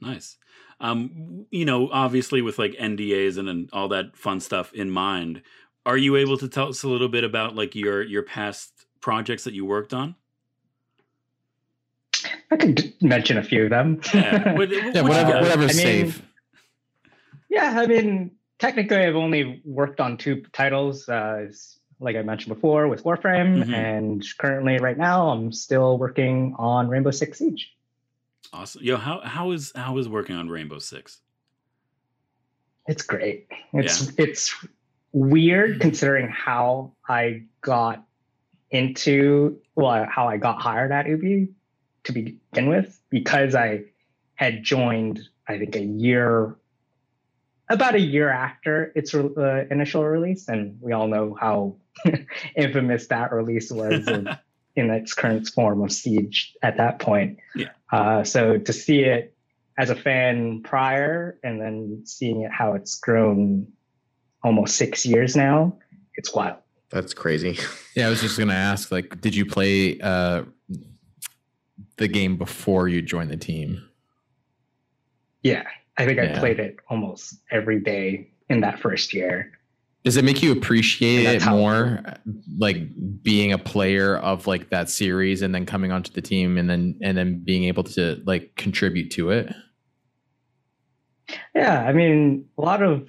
[0.00, 0.36] Nice.
[0.80, 5.42] Um, you know, obviously with like NDAs and, and all that fun stuff in mind,
[5.84, 9.44] are you able to tell us a little bit about like your your past projects
[9.44, 10.14] that you worked on?
[12.50, 14.00] I could mention a few of them.
[14.14, 15.42] Yeah, what- yeah, whatever, got?
[15.42, 16.22] whatever's I mean, safe.
[17.50, 21.46] Yeah, I mean, technically, I've only worked on two titles, uh,
[22.00, 23.72] like I mentioned before, with Warframe, Mhm.
[23.74, 27.72] and currently, right now, I'm still working on Rainbow Six Siege.
[28.52, 28.82] Awesome.
[28.82, 31.20] Yo, how how is how is working on Rainbow Six?
[32.86, 33.48] It's great.
[33.72, 34.54] It's it's
[35.12, 38.04] weird considering how I got
[38.70, 41.48] into well, how I got hired at Ubi
[42.04, 43.84] to begin with, because I
[44.34, 46.56] had joined, I think, a year,
[47.68, 51.76] about a year after its uh, initial release, and we all know how
[52.56, 54.08] infamous that release was
[54.78, 57.38] in, in its current form of Siege at that point.
[57.54, 57.68] Yeah.
[57.92, 59.34] Uh, so to see it
[59.78, 63.66] as a fan prior and then seeing it how it's grown
[64.42, 65.78] almost six years now,
[66.14, 66.58] it's wild.
[66.90, 67.58] That's crazy.
[67.94, 70.44] Yeah, I was just gonna ask, like, did you play uh
[71.96, 73.88] the game before you joined the team?
[75.42, 75.64] Yeah,
[75.96, 76.36] I think Yeah.
[76.36, 79.57] I played it almost every day in that first year.
[80.04, 82.02] Does it make you appreciate it more,
[82.56, 82.78] like
[83.22, 86.98] being a player of like that series, and then coming onto the team, and then
[87.02, 89.52] and then being able to like contribute to it?
[91.54, 93.08] Yeah, I mean, a lot of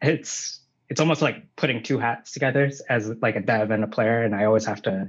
[0.00, 4.22] it's it's almost like putting two hats together as like a dev and a player,
[4.22, 5.08] and I always have to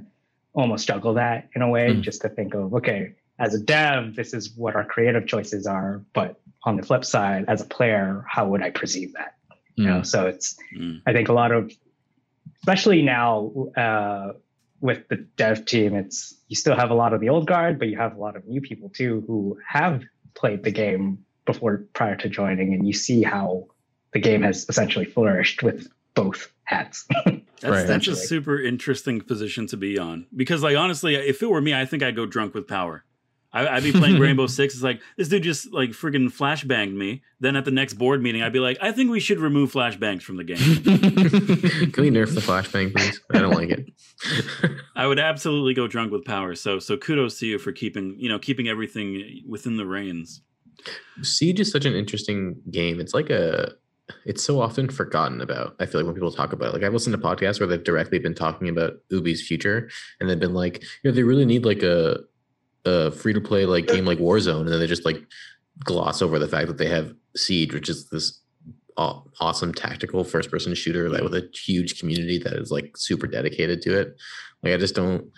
[0.52, 2.02] almost juggle that in a way, Mm.
[2.02, 6.04] just to think of okay, as a dev, this is what our creative choices are,
[6.12, 9.36] but on the flip side, as a player, how would I perceive that?
[9.80, 11.02] You know, so it's Mm.
[11.06, 11.72] I think a lot of,
[12.58, 14.32] especially now uh,
[14.80, 17.88] with the dev team, it's you still have a lot of the old guard, but
[17.88, 20.02] you have a lot of new people too who have
[20.34, 23.66] played the game before prior to joining, and you see how
[24.12, 27.06] the game has essentially flourished with both hats.
[27.60, 27.86] That's Right.
[27.86, 31.74] that's a super interesting position to be on because, like, honestly, if it were me,
[31.74, 33.04] I think I'd go drunk with power.
[33.52, 34.74] I, I'd be playing Rainbow Six.
[34.74, 37.22] It's like this dude just like friggin' flashbanged me.
[37.40, 40.22] Then at the next board meeting, I'd be like, I think we should remove flashbangs
[40.22, 40.58] from the game.
[41.92, 43.20] Can we nerf the flashbang, please?
[43.32, 43.90] I don't like it.
[44.96, 46.54] I would absolutely go drunk with power.
[46.54, 50.42] So so kudos to you for keeping you know keeping everything within the reins.
[51.22, 53.00] Siege is such an interesting game.
[53.00, 53.72] It's like a
[54.24, 55.76] it's so often forgotten about.
[55.80, 56.74] I feel like when people talk about it.
[56.74, 60.38] Like I've listened to podcasts where they've directly been talking about Ubi's future and they've
[60.38, 62.18] been like, you know, they really need like a
[62.84, 65.22] a free to play like game like Warzone, and then they just like
[65.84, 68.40] gloss over the fact that they have Siege, which is this
[68.96, 73.80] awesome tactical first person shooter like with a huge community that is like super dedicated
[73.82, 74.14] to it.
[74.62, 75.30] Like I just don't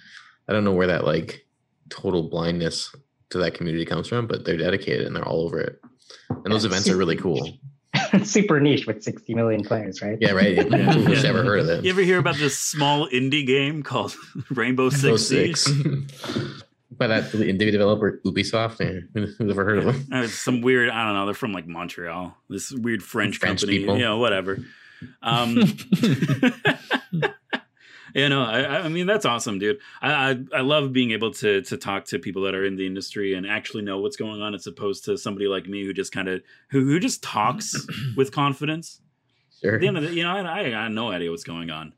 [0.48, 1.42] I don't know where that like
[1.90, 2.92] total blindness
[3.30, 5.80] to that community comes from, but they're dedicated and they're all over it.
[6.30, 7.58] And those Yeah, events are really cool.
[8.24, 10.18] super niche with 60 million players, right?
[10.20, 10.54] Yeah, right.
[10.56, 10.92] Yeah.
[10.92, 11.28] Who's Yeah.
[11.30, 11.84] ever heard of it?
[11.84, 14.14] You ever hear about this small indie game called
[14.50, 15.84] Rainbow Rainbow Six Siege?
[16.96, 19.00] By that indie developer Ubisoft, yeah,
[19.38, 20.06] who's ever heard of them?
[20.12, 22.36] Uh, some weird, I don't know, they're from like Montreal.
[22.48, 23.96] This weird French, French company, people.
[23.96, 24.58] you know, whatever.
[25.22, 25.56] Um,
[28.14, 29.78] you know, I, I mean, that's awesome, dude.
[30.00, 32.86] I, I I love being able to to talk to people that are in the
[32.86, 36.12] industry and actually know what's going on, as opposed to somebody like me who just
[36.12, 37.74] kind of who who just talks
[38.16, 39.00] with confidence.
[39.62, 39.74] Sure.
[39.74, 41.92] At the end of the, you know, I, I have no idea what's going on.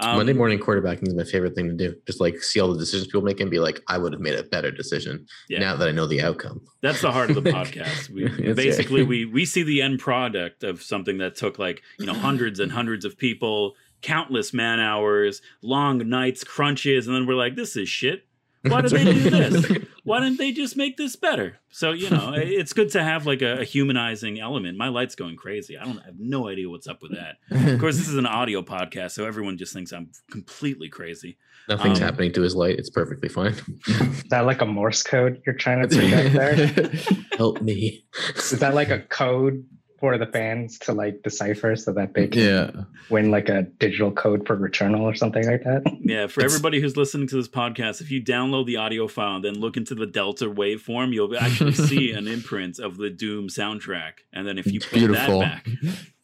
[0.00, 1.94] Um, Monday morning quarterbacking is my favorite thing to do.
[2.06, 4.34] Just like see all the decisions people make and be like, I would have made
[4.38, 5.58] a better decision Yeah.
[5.60, 6.60] now that I know the outcome.
[6.80, 8.10] That's the heart of the podcast.
[8.10, 12.14] We basically we we see the end product of something that took like you know
[12.14, 17.56] hundreds and hundreds of people, countless man hours, long nights, crunches, and then we're like,
[17.56, 18.24] this is shit.
[18.62, 19.78] Why did they do this?
[20.04, 21.58] Why didn't they just make this better?
[21.70, 24.76] So you know, it's good to have like a, a humanizing element.
[24.76, 25.78] My light's going crazy.
[25.78, 27.36] I don't I have no idea what's up with that.
[27.72, 31.38] Of course, this is an audio podcast, so everyone just thinks I'm completely crazy.
[31.68, 32.78] Nothing's Um, happening to his light.
[32.78, 33.54] It's perfectly fine.
[33.86, 36.90] Is that like a Morse code you're trying to project there?
[37.36, 38.04] Help me.
[38.36, 39.64] Is that like a code
[40.00, 42.70] for the fans to like decipher so that they can yeah.
[43.10, 45.82] win like a digital code for Returnal or something like that?
[46.00, 49.36] Yeah, for It's- everybody who's listening to this podcast, if you download the audio file
[49.36, 53.48] and then look into the Delta waveform, you'll actually see an imprint of the Doom
[53.48, 54.12] soundtrack.
[54.32, 55.40] And then if you play Beautiful.
[55.40, 55.68] that back,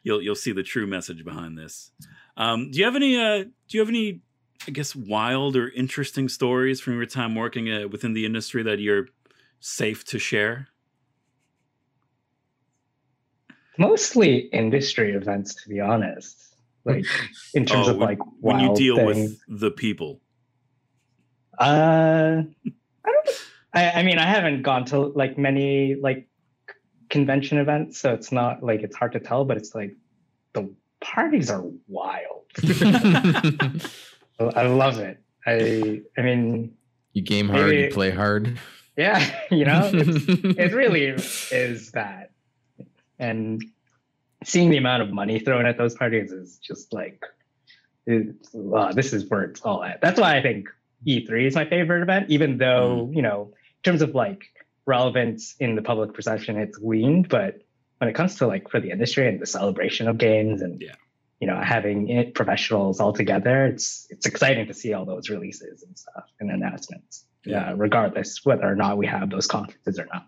[0.03, 1.91] you'll you'll see the true message behind this.
[2.37, 3.17] Um, do you have any?
[3.17, 4.21] Uh, do you have any?
[4.67, 8.79] I guess wild or interesting stories from your time working uh, within the industry that
[8.79, 9.07] you're
[9.59, 10.67] safe to share?
[13.77, 16.39] Mostly industry events, to be honest.
[16.85, 17.05] Like
[17.53, 19.39] in terms Oh, of when- like When you deal things.
[19.47, 20.21] with the people,
[21.59, 22.43] Uh,
[23.05, 23.29] I don't.
[23.75, 26.27] I, I mean, I haven't gone to like many like
[27.09, 29.45] convention events, so it's not like it's hard to tell.
[29.45, 29.95] But it's like
[30.53, 32.45] the parties are wild.
[32.63, 33.81] I
[34.55, 35.17] I love it.
[35.45, 36.73] I I mean,
[37.13, 38.59] you game hard, Maybe- you play hard.
[38.97, 39.19] yeah,
[39.51, 42.31] you know, it really is that.
[43.19, 43.63] And
[44.43, 47.23] seeing the amount of money thrown at those parties is just like,
[48.53, 50.01] wow, uh, this is where it's all at.
[50.01, 50.67] That's why I think
[51.07, 53.15] E3 is my favorite event, even though, mm.
[53.15, 54.43] you know, in terms of like
[54.85, 57.29] relevance in the public perception, it's weaned.
[57.29, 57.61] But
[57.99, 60.95] when it comes to like for the industry and the celebration of games and, Yeah.
[61.39, 65.83] you know, having it professionals all together, it's it's exciting to see all those releases
[65.83, 67.25] and stuff and announcements.
[67.45, 67.69] Yeah.
[67.69, 70.27] Yeah, regardless whether or not we have those conferences or not.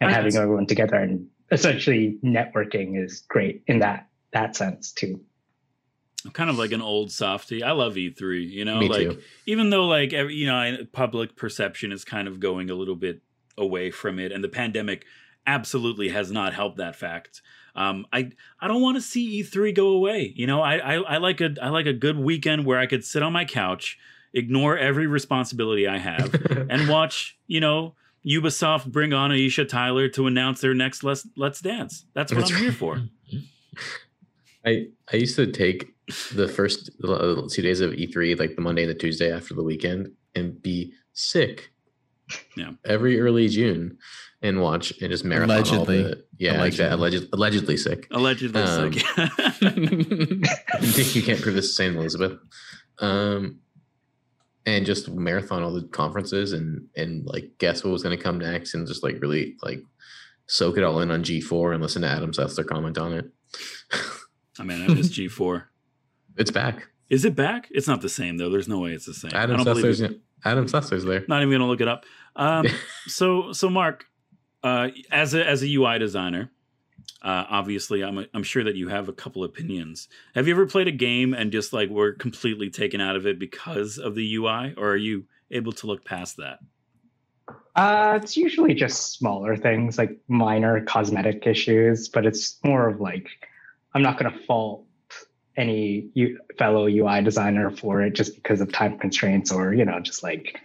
[0.00, 5.20] And I- having everyone together and essentially networking is great in that that sense too.
[6.24, 7.62] I'm kind of like an old softy.
[7.62, 8.48] I love E3.
[8.50, 9.20] You know, Me like too.
[9.46, 13.22] even though like every, you know public perception is kind of going a little bit
[13.58, 15.06] away from it and the pandemic
[15.46, 17.40] absolutely has not helped that fact
[17.76, 20.32] um, I I don't want to see E3 go away.
[20.34, 23.04] You know, I, I I like a I like a good weekend where I could
[23.04, 23.98] sit on my couch,
[24.32, 26.34] ignore every responsibility I have,
[26.70, 27.94] and watch you know
[28.26, 32.06] Ubisoft bring on Aisha Tyler to announce their next Let's Let's Dance.
[32.14, 33.02] That's what That's I'm here for.
[34.64, 35.94] I I used to take
[36.34, 39.62] the first uh, two days of E3, like the Monday and the Tuesday after the
[39.62, 41.70] weekend, and be sick.
[42.56, 42.70] Yeah.
[42.84, 43.98] Every early June,
[44.42, 46.02] and watch and just marathon all Allegedly.
[46.02, 47.28] the yeah, allegedly, Allegedly.
[47.30, 48.06] alleged, allegedly sick.
[48.10, 49.02] Allegedly, Um, sick.
[49.16, 51.96] I think you can't prove this to St.
[51.96, 52.32] Elizabeth.
[52.98, 53.60] Um,
[54.66, 58.38] and just marathon all the conferences and and like guess what was going to come
[58.38, 59.80] next and just like really like
[60.46, 63.26] soak it all in on G4 and listen to Adam Sessler comment on it.
[64.58, 65.64] I mean, I miss G4.
[66.36, 66.88] it's back.
[67.08, 67.68] Is it back?
[67.70, 68.50] It's not the same though.
[68.50, 69.32] There's no way it's the same.
[69.34, 70.02] Adam Sessler's.
[70.44, 71.24] Adam Sessler's there.
[71.28, 72.04] Not even gonna look it up.
[72.34, 72.66] Um,
[73.06, 74.06] so so Mark,
[74.62, 76.50] uh, as a as a UI designer,
[77.26, 80.06] uh, obviously I'm I'm sure that you have a couple opinions.
[80.36, 83.40] Have you ever played a game and just like were completely taken out of it
[83.40, 86.60] because of the UI, or are you able to look past that?
[87.74, 93.28] Uh, it's usually just smaller things like minor cosmetic issues, but it's more of like
[93.92, 94.84] I'm not going to fault
[95.56, 99.98] any U- fellow UI designer for it just because of time constraints or you know
[99.98, 100.60] just like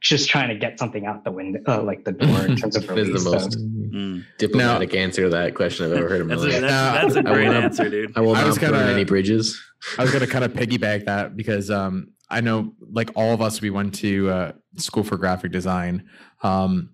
[0.00, 2.86] just trying to get something out the window, uh, like the door in terms of
[2.86, 3.24] That is release.
[3.24, 4.24] the most so- Mm.
[4.36, 6.60] diplomatic answer to that question I've ever heard in my That's a, life.
[6.60, 8.12] that's, Now, that's a I great wanna- answer, dude.
[8.16, 9.58] I will I not was burn gonna- any bridges.
[9.96, 13.60] I was gonna kind of piggyback that because um, I know like all of us
[13.62, 16.04] we went to uh, school for graphic design.
[16.42, 16.90] Um,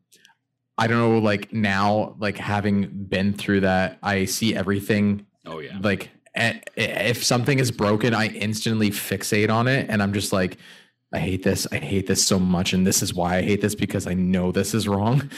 [0.78, 5.78] I don't know, like now, like having been through that, I see everything Oh yeah.
[5.80, 10.56] like if something is broken, I instantly fixate on it, and I'm just like,
[11.12, 11.66] I hate this.
[11.70, 14.52] I hate this so much, and this is why I hate this because I know
[14.52, 15.30] this is wrong.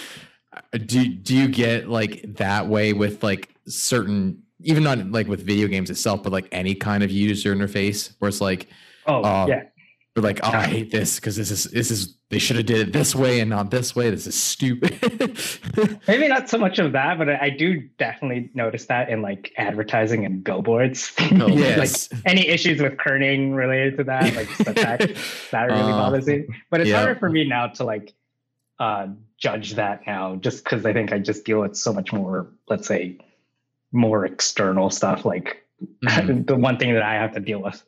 [0.73, 5.67] Do do you get like that way with like certain, even not like with video
[5.67, 8.69] games itself, but like any kind of user interface where it's like,
[9.07, 9.63] Oh Uh, yeah,
[10.17, 12.89] we're like, oh, I hate this because this is this is they should have did
[12.89, 14.11] it this way and not this way.
[14.11, 14.93] This is stupid.
[16.09, 20.25] maybe not so much of that, but I do definitely notice that in like advertising
[20.25, 21.13] and billboards.
[21.33, 22.11] Oh, yes.
[22.13, 25.01] like any issues with kerning related to that, like that
[25.51, 26.45] that really Uh, bothers me.
[26.71, 26.99] But it's yeah.
[26.99, 28.13] harder for me now to like
[28.79, 32.47] uh judge that now, just because I think I just deal with so much more,
[32.69, 33.19] let's say,
[33.91, 35.25] more external stuff.
[35.25, 35.67] Like
[36.05, 36.47] Mhm.
[36.47, 37.83] the one thing that I have to deal with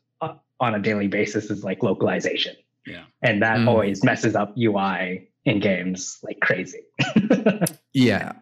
[0.61, 2.57] on a daily basis is like localization.
[2.87, 3.05] Yeah.
[3.23, 3.69] And that Mm.
[3.69, 6.81] always messes up UI in games like crazy.
[7.93, 8.33] yeah.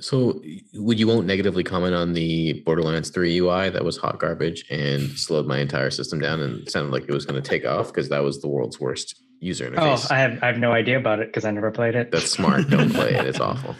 [0.00, 0.40] So,
[0.74, 5.02] would you won't negatively comment on the Borderlands 3 UI that was hot garbage and
[5.18, 8.08] slowed my entire system down and sounded like it was going to take off because
[8.10, 10.06] that was the world's worst user interface.
[10.10, 10.14] oh.
[10.14, 12.10] I have I have no idea about it because I never played it.
[12.10, 12.68] That's smart.
[12.68, 13.26] Don't play it.
[13.26, 13.74] It's awful.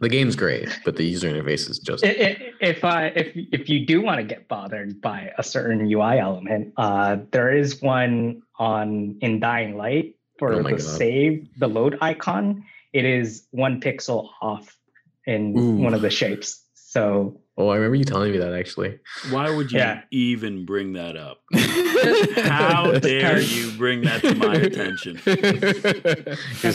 [0.00, 2.02] The game's great, but the user interface is just.
[2.04, 6.72] If I if if you do want to get bothered by a certain UI element,
[6.76, 10.80] uh, there is one on in Dying Light for Oh the God.
[10.80, 12.64] save the load icon.
[12.92, 14.76] It is one pixel off
[15.26, 15.76] in Ooh.
[15.76, 16.64] one of the shapes.
[16.74, 18.98] So Oh, I remember you telling me that actually.
[19.30, 20.02] Why would you Yeah.
[20.10, 21.42] even bring that up?
[22.48, 25.16] How dare you bring that to my attention?
[25.16, 25.34] Just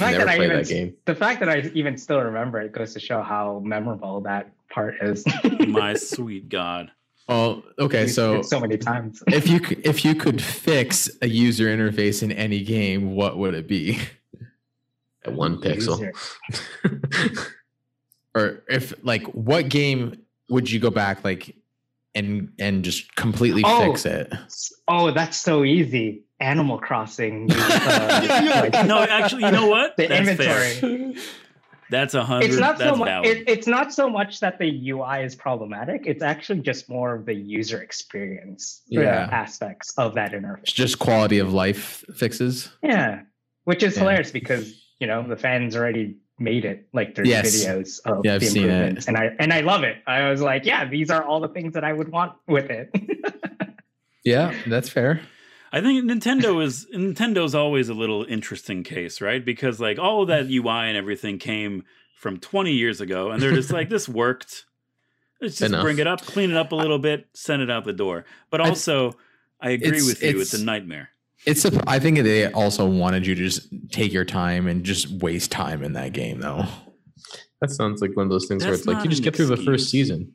[0.01, 0.93] fact never that I even- that game.
[1.05, 4.95] the fact that I even still remember it goes to show how memorable that part
[5.01, 5.25] is.
[5.67, 6.91] My sweet God.
[7.27, 8.07] Oh, okay.
[8.07, 9.23] So so many times.
[9.27, 13.67] if you if you could fix a user interface in any game, what would it
[13.67, 13.99] be?
[15.25, 16.07] At one pixel.
[18.35, 21.55] Or if like what game would you go back like
[22.15, 23.87] and and just completely Oh.
[23.87, 24.33] fix it?
[24.87, 26.23] Oh, that's so easy.
[26.39, 27.49] Animal Crossing.
[27.51, 29.97] uh, like- No, actually, you know what?
[29.97, 31.13] The That's inventory.
[31.13, 31.23] fair.
[31.89, 32.47] That's a hundred.
[32.49, 36.05] it's not that's so much it, it's not so much that the ui is problematic
[36.05, 39.29] it's actually just more of the user experience uh, Yeah.
[39.31, 42.69] aspects of that It's interface just quality of life fixes.
[42.83, 43.21] yeah
[43.63, 44.01] which is Yeah.
[44.01, 47.65] hilarious because you know the fans already made it like there's Yes.
[47.65, 48.69] videos of Yeah, I've the seen it.
[48.69, 51.47] improvements and i and i love it i was like yeah these are all the
[51.47, 52.89] things that i would want with it
[54.23, 55.21] Yeah, that's fair.
[55.71, 59.43] I think Nintendo is Nintendo's always a little interesting case, right?
[59.43, 63.53] Because like all of that UI and everything came from 20 years ago, and they're
[63.53, 64.65] just like, this worked.
[65.39, 65.81] Let's just Enough.
[65.81, 68.25] bring it up, clean it up a little bit, send it out the door.
[68.49, 69.13] But I- also,
[69.61, 71.09] I agree It's- with you; it's, it's- a nightmare.
[71.47, 75.09] It's a, I think they also wanted you to just take your time and just
[75.23, 76.65] waste time in that game though.
[77.61, 79.47] That sounds like one of those things where it's like you just an get through
[79.47, 80.33] the first season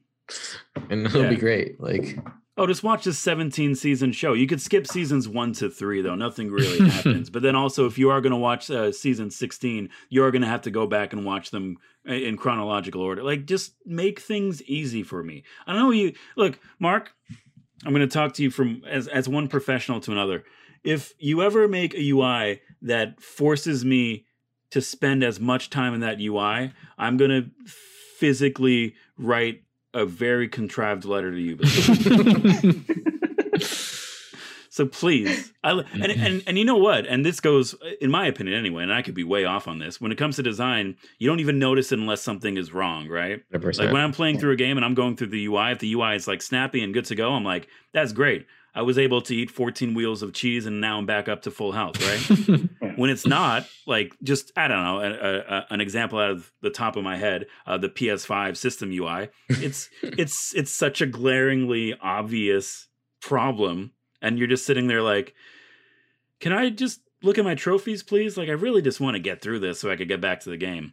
[0.90, 1.28] and it'll Yeah.
[1.30, 1.80] be great.
[1.80, 2.18] Like
[2.58, 4.34] Oh, just watch this 17 season show.
[4.34, 6.14] You could skip seasons one to three, though.
[6.14, 7.30] Nothing really happens.
[7.30, 10.42] But then also, if you are going to watch uh, season 16, you are going
[10.42, 13.22] to have to go back and watch them in chronological order.
[13.22, 15.44] Like, just make things easy for me.
[15.66, 17.12] I know you look, Mark.
[17.86, 20.44] I'm going to talk to you from as as one professional to another.
[20.84, 24.26] If you ever make a UI that forces me
[24.70, 27.50] to spend as much time in that UI, I'm going to
[28.16, 29.62] physically write
[29.94, 31.58] a very contrived letter to you.
[34.72, 36.24] So please, I, and, mm-hmm.
[36.24, 37.06] and and you know what?
[37.06, 38.82] And this goes, in my opinion, anyway.
[38.82, 40.00] And I could be way off on this.
[40.00, 43.42] When it comes to design, you don't even notice it unless something is wrong, right?
[43.52, 43.78] 100%.
[43.78, 45.92] Like when I'm playing through a game and I'm going through the UI, if the
[45.92, 48.46] UI is like snappy and good to go, I'm like, that's great.
[48.74, 51.50] I was able to eat 14 wheels of cheese and now I'm back up to
[51.50, 52.68] full health, right?
[52.96, 56.70] when it's not, like just I don't know, a, a, an example out of the
[56.70, 59.28] top of my head, uh, the PS5 system UI.
[59.62, 62.88] It's it's it's such a glaringly obvious
[63.20, 65.34] problem, and you're just sitting there like,
[66.40, 68.36] can I just look at my trophies, please?
[68.36, 70.50] Like I really just want to get through this so I could get back to
[70.50, 70.92] the game.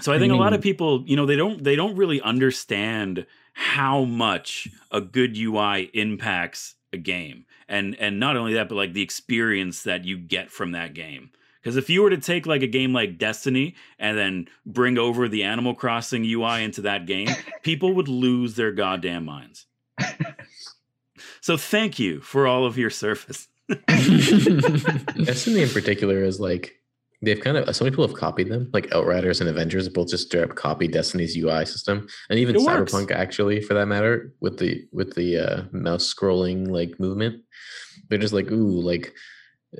[0.00, 3.26] So I think a lot of people, you know, they don't they don't really understand
[3.52, 7.46] how much a good UI impacts a game.
[7.68, 11.30] And and not only that, but like the experience that you get from that game.
[11.60, 15.28] Because if you were to take like a game like Destiny and then bring over
[15.28, 17.28] the Animal Crossing UI into that game,
[17.62, 19.66] people would lose their goddamn minds.
[21.40, 23.48] so thank you for all of your service.
[23.68, 26.79] Destiny in particular is like
[27.22, 30.26] they've kind of so many people have copied them, like Outriders and Avengers both just
[30.28, 32.92] straight up copied Destiny's UI system, and even It works.
[32.92, 37.42] Cyberpunk actually, for that matter, with the with the uh, mouse scrolling like movement.
[38.08, 39.12] They're just like ooh, like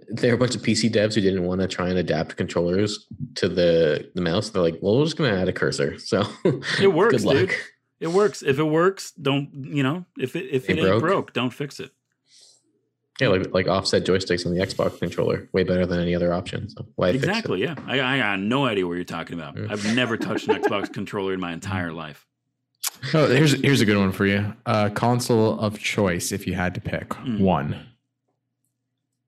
[0.09, 3.07] there are a bunch of PC devs who didn't want to try and adapt controllers
[3.37, 4.51] to the the mouse.
[4.51, 5.97] They're like, well, we're just gonna add a cursor.
[5.99, 6.25] So
[6.81, 7.37] It works, Good luck.
[7.37, 7.55] dude.
[8.01, 8.43] It works.
[8.43, 10.05] If it works, don't you know?
[10.19, 11.01] If it if it It ain't broke.
[11.01, 11.91] broke, don't fix it.
[13.21, 16.69] Yeah, like like offset joysticks on the Xbox controller, way better than any other option.
[16.71, 17.11] So why?
[17.11, 17.63] Exactly.
[17.63, 17.75] Yeah.
[17.87, 19.57] I, I got no idea what you're talking about.
[19.57, 19.71] Mm.
[19.71, 22.27] I've never touched an Xbox controller in my entire life.
[23.15, 24.55] Oh, here's here's a good one for you.
[24.67, 27.41] Uh, console of choice, if you had to pick Mm.
[27.41, 27.87] one.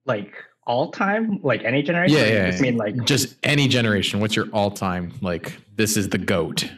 [0.05, 0.33] like
[0.65, 2.15] all time, like any generation.
[2.17, 2.49] Yeah, or you yeah.
[2.51, 4.19] Just mean like just any generation.
[4.19, 5.57] What's your all time like?
[5.75, 6.69] This is the goat.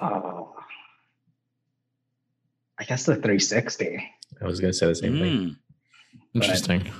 [0.00, 0.54] oh,
[2.78, 4.04] I guess the 360.
[4.42, 5.56] I was gonna say the same thing.
[6.34, 6.90] Interesting.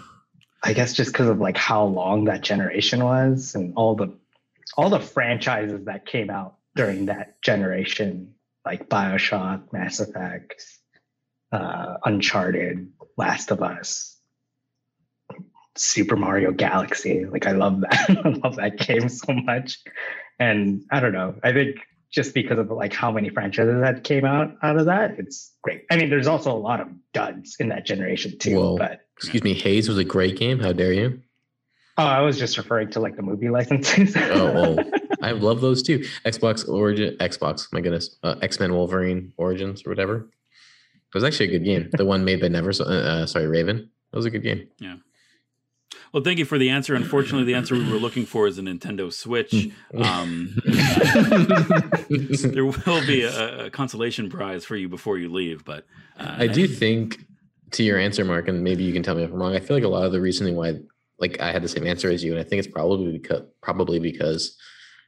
[0.62, 4.16] I guess just because of like how long that generation was and all the
[4.76, 10.64] all the franchises that came out during that generation, like Bioshock, Mass Effect,
[11.52, 14.18] uh, Uncharted, Last of Us,
[15.76, 17.26] Super Mario Galaxy.
[17.26, 18.10] Like I love that.
[18.24, 19.78] I love that game so much.
[20.38, 21.34] And I don't know.
[21.44, 21.76] I think
[22.10, 25.84] just because of like how many franchises that came out out of that, it's great.
[25.90, 28.78] I mean, there's also a lot of duds in that generation too, Whoa.
[28.78, 30.58] but Excuse me, Haze was a great game.
[30.58, 31.20] How dare you?
[31.96, 34.16] Oh, I was just referring to like the movie licenses.
[34.16, 34.90] Oh, oh.
[35.22, 36.00] I love those too.
[36.26, 37.72] Xbox Origin, Xbox.
[37.72, 40.16] My goodness, uh, X Men Wolverine Origins or whatever.
[40.16, 41.88] It was actually a good game.
[41.92, 42.72] The one made by Never.
[42.78, 43.88] Uh, uh, sorry, Raven.
[44.10, 44.68] That was a good game.
[44.78, 44.96] Yeah.
[46.12, 46.94] Well, thank you for the answer.
[46.94, 49.70] Unfortunately, the answer we were looking for is a Nintendo Switch.
[49.96, 50.56] Um,
[52.52, 55.86] there will be a, a consolation prize for you before you leave, but
[56.18, 57.24] uh, I do think
[57.72, 59.54] to your answer, Mark, and maybe you can tell me if I'm wrong.
[59.54, 60.74] I feel like a lot of the reasoning why,
[61.18, 63.98] like, I had the same answer as you, and I think it's probably because probably
[63.98, 64.56] because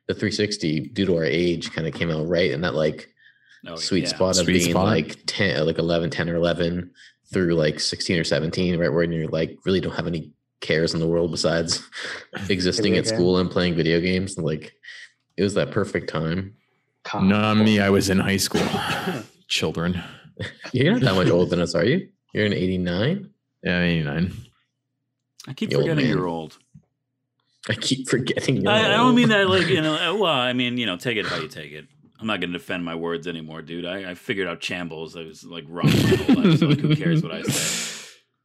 [0.08, 3.12] the 360, due to our age, kind of came out right in that like
[3.66, 4.10] oh, sweet yeah.
[4.10, 4.86] spot of Sweet being spot.
[4.86, 6.90] like 10, like 11, 10 or 11
[7.32, 8.92] through like 16 or 17, right?
[8.92, 11.82] Where you're like really don't have any cares in the world besides
[12.48, 14.36] existing at school and playing video games.
[14.36, 14.72] And like,
[15.36, 16.54] it was that perfect time.
[17.14, 17.80] Not me.
[17.80, 18.66] I was in high school.
[19.48, 20.02] Children.
[20.72, 22.08] You're not that much older than us, are you?
[22.32, 23.30] You're in 89?
[23.62, 24.32] Yeah, I'm 89.
[25.48, 26.16] I keep The forgetting man.
[26.16, 26.58] you're old.
[27.68, 28.56] I keep forgetting.
[28.62, 29.94] you're I, I don't mean that like you know.
[29.94, 31.86] uh, Well, I mean you know, take it how you take it.
[32.18, 33.84] I'm not going to defend my words anymore, dude.
[33.84, 35.16] I, I figured out shambles.
[35.16, 35.84] I was like wrong.
[35.86, 37.92] my whole life, so, like, who cares what I say?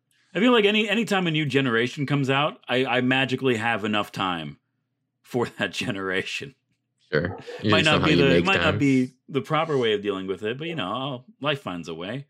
[0.35, 4.11] I feel like any anytime a new generation comes out, I, I magically have enough
[4.11, 4.57] time
[5.21, 6.55] for that generation.
[7.11, 7.37] Sure.
[7.61, 8.63] You might not be the might time.
[8.73, 11.87] not be the proper way of dealing with it, but you know, I'll, life finds
[11.89, 12.27] a way.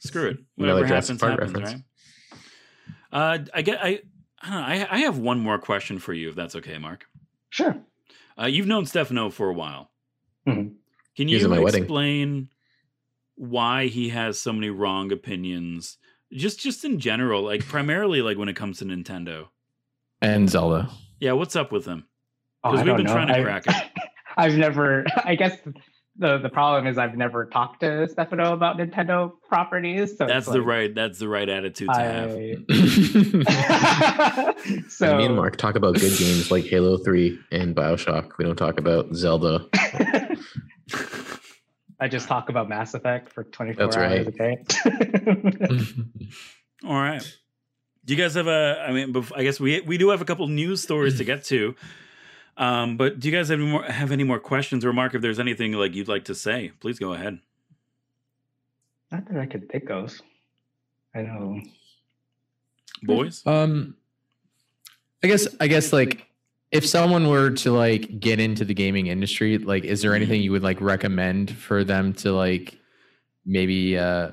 [0.00, 0.38] Screw it.
[0.56, 1.82] Whatever Jurassic happens, happens, reference.
[2.32, 2.40] right?
[3.12, 4.00] Uh, I get I.
[4.40, 7.06] I, don't know, I I have one more question for you, if that's okay, Mark.
[7.50, 7.76] Sure.
[8.40, 9.90] Uh, you've known Stefano for a while.
[10.46, 10.74] Mhm.
[11.16, 11.82] Can you at my wedding.
[11.82, 12.48] explain
[13.34, 15.98] why he has so many wrong opinions?
[16.32, 19.48] Just just in general, like primarily like when it comes to Nintendo.
[20.22, 20.88] And Zelda.
[21.18, 22.06] Yeah, what's up with him?
[22.62, 23.12] Because I we've been know.
[23.12, 23.74] trying to I- crack it.
[24.36, 25.04] I've never.
[25.24, 25.58] I guess
[26.18, 30.18] the the problem is I've never talked to Stefano about Nintendo properties.
[30.18, 32.30] So That's it's the like, right that's the right attitude to have.
[32.32, 32.56] I,
[34.88, 38.36] so me and Mark talk about good games like Halo 3 and Bioshock.
[38.36, 39.66] We don't talk about Zelda.
[42.00, 44.26] I just talk about Mass Effect for 24 hours right.
[44.26, 44.64] a day.
[46.84, 47.22] All right.
[48.04, 48.84] Do you guys have a?
[48.88, 51.74] I mean, I guess we we do have a couple news stories to get to.
[52.58, 55.14] Um, but do you guys have any more have any more questions or Mark?
[55.14, 57.38] If there's anything like you'd like to say, please go ahead.
[59.12, 60.20] Not that I could think of.
[61.14, 61.60] I know.
[63.04, 63.96] Boys, um
[65.22, 66.26] I guess I guess like
[66.72, 70.50] if someone were to like get into the gaming industry, like is there anything you
[70.50, 72.76] would like recommend for them to like
[73.46, 74.32] maybe uh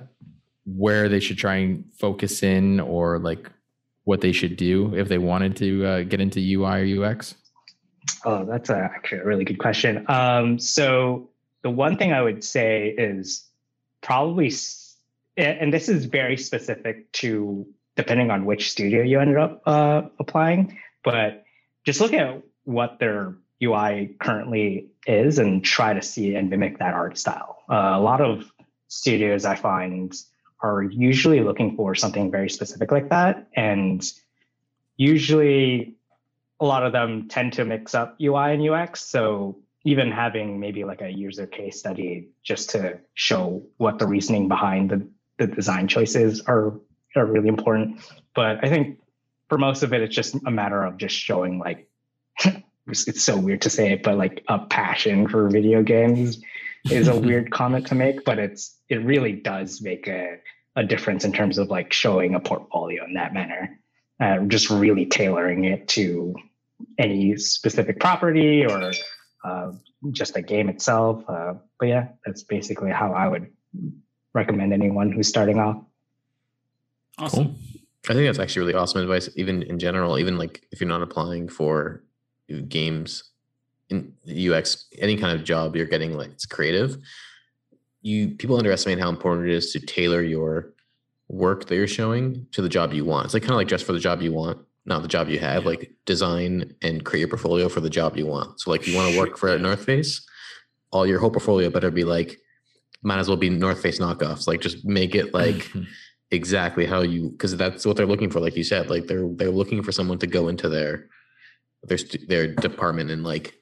[0.66, 3.52] where they should try and focus in or like
[4.06, 7.36] what they should do if they wanted to uh, get into UI or UX?
[8.24, 10.06] Oh, that's a, actually a really good question.
[10.10, 11.30] Um, so
[11.62, 13.46] the one thing I would say is
[14.02, 14.52] probably,
[15.38, 20.78] and this is very specific to depending on which studio you ended up uh, applying,
[21.04, 21.46] but
[21.86, 26.94] just look at what their UI currently is and try to see and mimic that
[26.94, 27.64] art style.
[27.70, 28.52] Uh, a lot of
[28.88, 30.14] studios I find
[30.62, 34.04] are usually looking for something very specific like that, and
[34.98, 35.95] usually
[36.60, 39.02] a lot of them tend to mix up UI and UX.
[39.02, 44.48] So even having maybe like a user case study just to show what the reasoning
[44.48, 46.80] behind the, the design choices are
[47.16, 48.00] are really important.
[48.34, 49.00] But I think
[49.48, 51.88] for most of it, it's just a matter of just showing like
[52.88, 56.42] it's, so weird to say it, but like a passion for video games
[56.90, 60.38] is a weird comment to make, but it's it really does make a,
[60.76, 63.80] a difference in terms of like showing a portfolio in that manner.
[64.20, 66.34] Uh, just really tailoring it to
[66.98, 68.92] any specific property or
[69.44, 69.72] uh,
[70.12, 71.24] just the game itself.
[71.28, 73.52] Uh, but yeah, that's basically how I would
[74.34, 75.78] recommend anyone who's starting off.
[77.18, 77.46] awesome.
[77.46, 77.56] Cool.
[78.08, 81.02] I think that's actually really awesome advice, even in general, even like if you're not
[81.02, 82.04] applying for
[82.68, 83.32] games
[83.90, 86.98] in UX, any kind of job you're getting like it's creative.
[88.02, 90.75] You people underestimate how important it is to tailor your
[91.28, 93.26] work that you're showing to the job you want.
[93.26, 95.40] It's like kind of like dress for the job you want, not the job you
[95.40, 95.64] have.
[95.64, 95.70] Yeah.
[95.70, 98.60] Like design and create your portfolio for the job you want.
[98.62, 99.58] So like you want to work for Yeah.
[99.62, 100.26] North Face,
[100.92, 102.38] all your whole portfolio better be like
[103.04, 104.48] might as well be North Face knockoffs.
[104.48, 105.72] Like just make it like
[106.32, 109.52] exactly how you because that's what they're looking for like you said like they're they're
[109.52, 111.08] looking for someone to go into their
[111.84, 113.54] their their department and like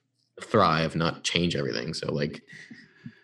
[0.41, 2.41] thrive not change everything so like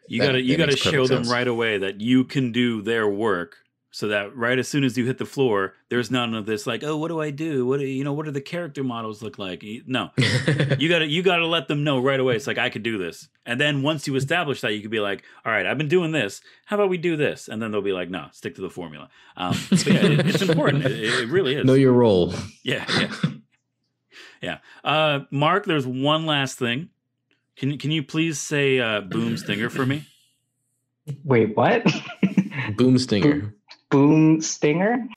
[0.09, 3.55] You That- gotta you gotta show them right away that you can do their work,
[3.91, 6.83] so that right as soon as you hit the floor, there's none of this like,
[6.83, 7.65] oh, what do I do?
[7.65, 8.13] What do you know?
[8.13, 9.63] What do the character models look like?
[9.87, 10.11] No,
[10.77, 12.35] you gotta you gotta let them know right away.
[12.35, 14.99] It's like I could do this, and then once you establish that, you could be
[14.99, 16.41] like, all right, I've been doing this.
[16.65, 17.47] How about we do this?
[17.47, 19.09] And then they'll be like, no, stick to the formula.
[19.35, 20.85] Um, but yeah, it, it's important.
[20.85, 21.65] It, it really is.
[21.65, 22.33] know your role
[22.63, 23.31] Yeah, yeah,
[24.41, 24.57] yeah.
[24.83, 26.89] Uh, Mark, there's one last thing.
[27.55, 30.05] Can can you please say uh, boom stinger for me?
[31.23, 31.87] Wait, what?
[32.77, 33.55] boom stinger
[33.91, 35.07] Boom stinger?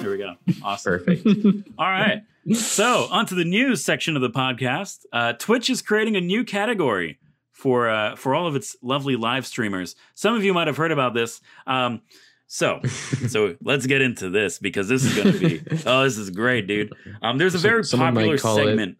[0.00, 0.34] There we go.
[0.62, 0.98] Awesome.
[1.04, 1.26] perfect
[1.78, 2.22] All right.
[2.52, 5.04] So, onto the news section of the podcast.
[5.12, 7.18] Uh, Twitch is creating a new category
[7.50, 9.96] for uh, for all of its lovely live streamers.
[10.14, 11.40] Some of you might have heard about this.
[11.66, 12.02] Um,
[12.46, 12.80] so,
[13.28, 16.68] so let's get into this because this is going to be oh, this is great,
[16.68, 16.92] dude.
[17.20, 18.98] Um, there's a very someone might popular call it- segment.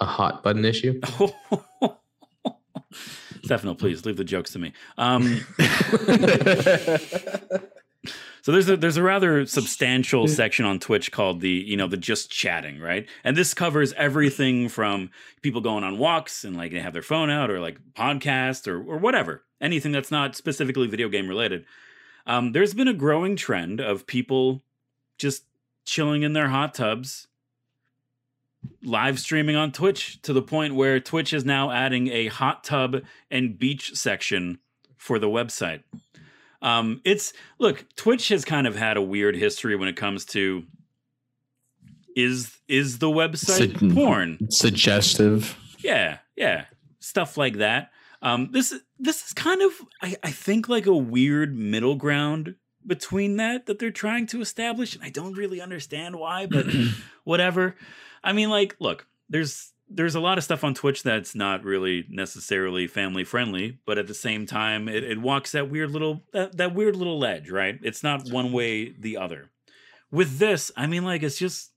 [0.00, 1.00] a hot button issue
[3.44, 4.72] Stefano, please leave the jokes to me.
[4.98, 5.46] Um,
[8.44, 11.96] So there's a there's a rather substantial section on Twitch called the you know the
[11.96, 15.08] just chatting right, and this covers everything from
[15.40, 18.76] people going on walks and like they have their phone out or like podcast or
[18.76, 21.64] or whatever anything that's not specifically video game related.
[22.26, 24.62] Um, there's been a growing trend of people
[25.16, 25.44] just
[25.86, 27.28] chilling in their hot tubs,
[28.82, 33.02] live streaming on Twitch to the point where Twitch is now adding a hot tub
[33.30, 34.58] and beach section
[34.96, 35.82] for the website.
[36.62, 40.64] Um, it's look, Twitch has kind of had a weird history when it comes to
[42.16, 44.50] is is the website porn?
[44.50, 45.58] Suggestive.
[45.78, 46.64] Yeah, yeah,
[47.00, 47.90] stuff like that.
[48.22, 52.54] Um, this this is kind of I, I think like a weird middle ground
[52.86, 56.66] between that that they're trying to establish, and I don't really understand why, but
[57.24, 57.76] whatever.
[58.24, 62.06] I mean, like, look, there's there's a lot of stuff on Twitch that's not really
[62.08, 66.56] necessarily family friendly, but at the same time, it, it walks that weird little that,
[66.56, 67.78] that weird little ledge, right?
[67.82, 69.50] It's not one way the other.
[70.10, 71.70] With this, I mean, like, it's just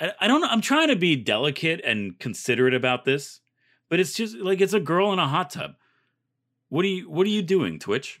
[0.00, 0.48] I, I don't know.
[0.48, 3.40] I'm trying to be delicate and considerate about this,
[3.88, 5.72] but it's just like it's a girl in a hot tub.
[6.68, 8.20] What are you What are you doing, Twitch?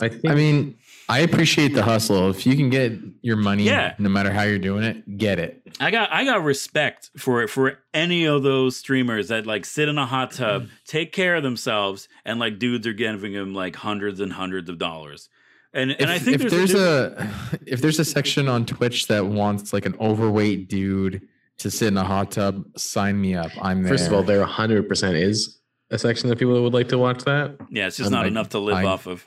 [0.00, 0.76] I think I mean,
[1.08, 2.28] I appreciate the hustle.
[2.30, 2.92] If you can get
[3.22, 3.94] your money, Yeah.
[3.98, 5.62] no matter how you're doing it, get it.
[5.80, 9.96] I got I got respect for for any of those streamers that like sit in
[9.98, 14.20] a hot tub, take care of themselves, and like dudes are giving them like hundreds
[14.20, 15.28] and hundreds of dollars.
[15.72, 18.66] And and if, I think if there's, there's, a, a, if there's a section on
[18.66, 21.22] Twitch that wants like an overweight dude
[21.58, 23.50] to sit in a hot tub, sign me up.
[23.62, 23.92] I'm there.
[23.94, 25.58] first of all there 100% is
[25.90, 28.22] a section of people that would like to watch that yeah, it's just I'm not
[28.24, 29.24] like- enough to live I- off of.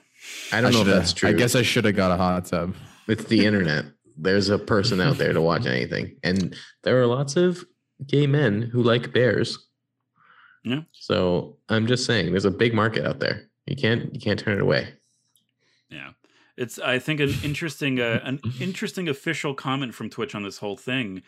[0.51, 2.75] I don't know if that's true I guess I should have got a hot tub.
[3.07, 3.85] it's the internet.
[4.17, 6.53] There's a person out there to watch anything, and
[6.83, 7.63] there are lots of
[8.05, 9.57] gay men who like bears.
[10.63, 10.81] Yeah.
[10.91, 13.49] So I'm just saying, there's a big market out there.
[13.65, 14.93] You can't you can't turn it away.
[15.89, 16.11] Yeah.
[16.57, 20.75] It's I think an interesting uh, an interesting official comment from Twitch on this whole
[20.75, 21.21] thing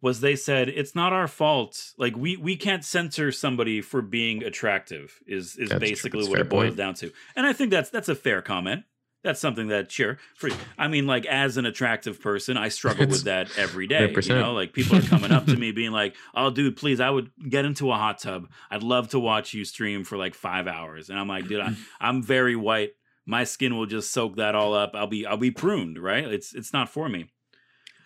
[0.00, 1.92] was they said it's not our fault.
[1.98, 6.48] Like we we can't censor somebody for being attractive is is That's basically what it
[6.48, 6.76] boils point.
[6.76, 7.12] down to.
[7.36, 8.84] And I think that's that's a fair comment.
[9.22, 13.24] That's something that sure for I mean like as an attractive person I struggle with
[13.24, 14.02] that every day.
[14.10, 14.28] You 100%.
[14.28, 17.30] know like people are coming up to me being like oh dude please I would
[17.48, 18.48] get into a hot tub.
[18.70, 21.08] I'd love to watch you stream for like 5 hours.
[21.08, 22.92] And I'm like dude I, I'm very white
[23.26, 24.92] my skin will just soak that all up.
[24.94, 26.24] I'll be I'll be pruned, right?
[26.24, 27.30] It's it's not for me.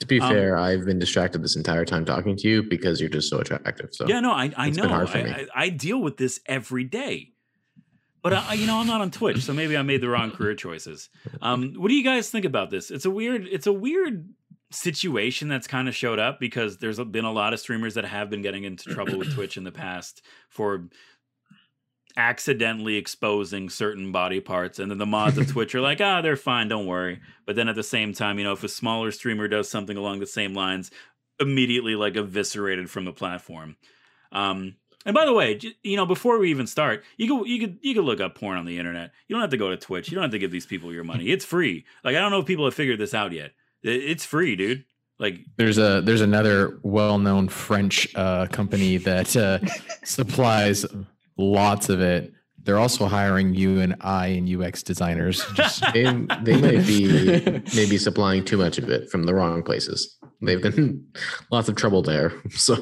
[0.01, 3.11] To be Um, fair, I've been distracted this entire time talking to you because you're
[3.11, 3.89] just so attractive.
[3.93, 4.83] So Yeah, no, I I know.
[4.83, 5.21] been hard for I.
[5.23, 7.33] I, I deal with this every day.
[8.23, 10.55] But I, you know, I'm not on Twitch, so maybe I made the wrong career
[10.55, 11.09] choices.
[11.41, 12.91] Um, what do you guys think about this?
[12.91, 14.29] It's a weird, it's a weird
[14.71, 18.29] situation that's kind of showed up because there's been a lot of streamers that have
[18.29, 20.21] been getting into trouble with Twitch in the past
[20.51, 20.89] for
[22.19, 26.37] accidentally exposing certain body parts and then the mods of twitch are like ah they're
[26.37, 29.49] fine don't worry but then at the same time you know if a smaller streamer
[29.49, 30.91] does something along the same lines
[31.41, 33.77] immediately like eviscerated from the platform
[34.33, 34.75] um
[35.07, 37.95] And by the way, you know, before we even start, you could you could you
[37.95, 39.13] could look up porn on the internet.
[39.27, 40.11] You don't have to go to Twitch.
[40.11, 41.31] You don't have to give these people your money.
[41.31, 41.85] It's free.
[42.05, 43.53] Like I don't know if people have figured this out yet.
[43.83, 44.85] It's free, dude.
[45.21, 49.61] Like There's a there's another well-known French uh, company that uh,
[50.05, 50.85] supplies
[51.39, 52.33] lots of it.
[52.65, 55.45] They're also hiring you and I and UX designers.
[55.55, 56.05] Just They,
[56.43, 57.41] they might be
[57.75, 60.19] maybe supplying too much of it from the wrong places.
[60.43, 61.07] They've been
[61.51, 62.33] lots of trouble there.
[62.51, 62.77] So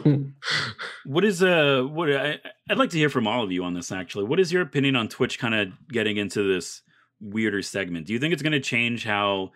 [1.04, 2.38] what is uh what I
[2.68, 4.24] I'd like to hear from all of you on this actually.
[4.24, 6.82] What is your opinion on Twitch kind of getting into this
[7.20, 8.06] weirder segment?
[8.06, 9.52] Do you think it's going to change how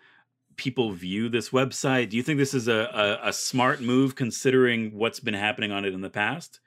[0.55, 2.09] people view this website?
[2.09, 5.85] Do you think this is a, a, a smart move considering what's been happening on
[5.85, 6.59] it in the past?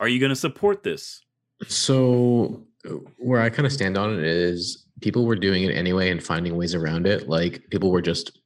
[0.00, 1.23] Are you going to support this?
[1.68, 6.10] So uh, where I kind of stand on it is people were doing it anyway
[6.10, 7.28] and finding ways around it.
[7.28, 8.38] Like people were just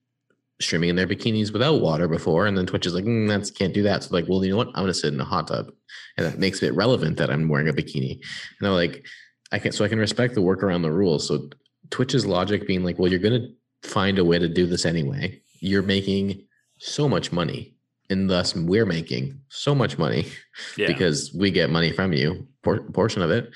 [0.60, 3.74] streaming in their bikinis without water before, and then Twitch is like, mm, that's can't
[3.74, 4.02] do that.
[4.02, 4.68] So like, well, you know what?
[4.68, 5.70] I'm gonna sit in a hot tub,
[6.16, 8.12] and that makes it relevant that I'm wearing a bikini.
[8.12, 9.04] And they're like,
[9.52, 11.28] I can so I can respect the work around the rules.
[11.28, 11.48] So
[11.90, 13.48] Twitch's logic being like, well, you're gonna
[13.82, 15.40] find a way to do this anyway.
[15.60, 16.44] You're making
[16.78, 17.74] so much money,
[18.10, 20.26] and thus we're making so much money
[20.76, 20.86] Yeah.
[20.86, 23.50] because we get money from you, por- portion of it,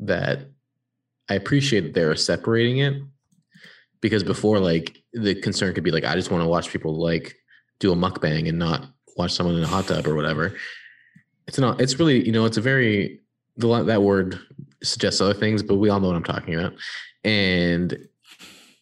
[0.00, 0.40] that
[1.28, 3.02] I appreciate that they're separating it.
[4.00, 7.34] Because before, like the concern could be like, I just want to watch people like
[7.80, 8.86] do a mukbang and not
[9.16, 10.54] watch someone in a hot tub or whatever.
[11.48, 11.80] It's not.
[11.80, 13.20] It's really, you know, it's a very
[13.56, 14.38] the that word
[14.82, 16.74] suggests other things, but we all know what I'm talking about.
[17.24, 18.06] And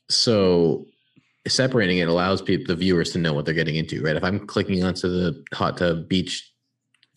[0.08, 0.86] so
[1.46, 4.16] separating it allows people the viewers to know what they're getting into, right?
[4.16, 6.50] If I'm clicking onto the hot tub beach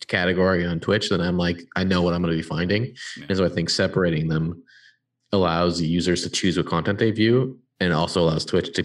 [0.06, 2.94] category on Twitch, then I'm like, I know what I'm going to be finding.
[3.16, 3.26] Yeah.
[3.28, 4.62] And so I think separating them
[5.32, 8.84] allows the users to choose what content they view and also allows Twitch to,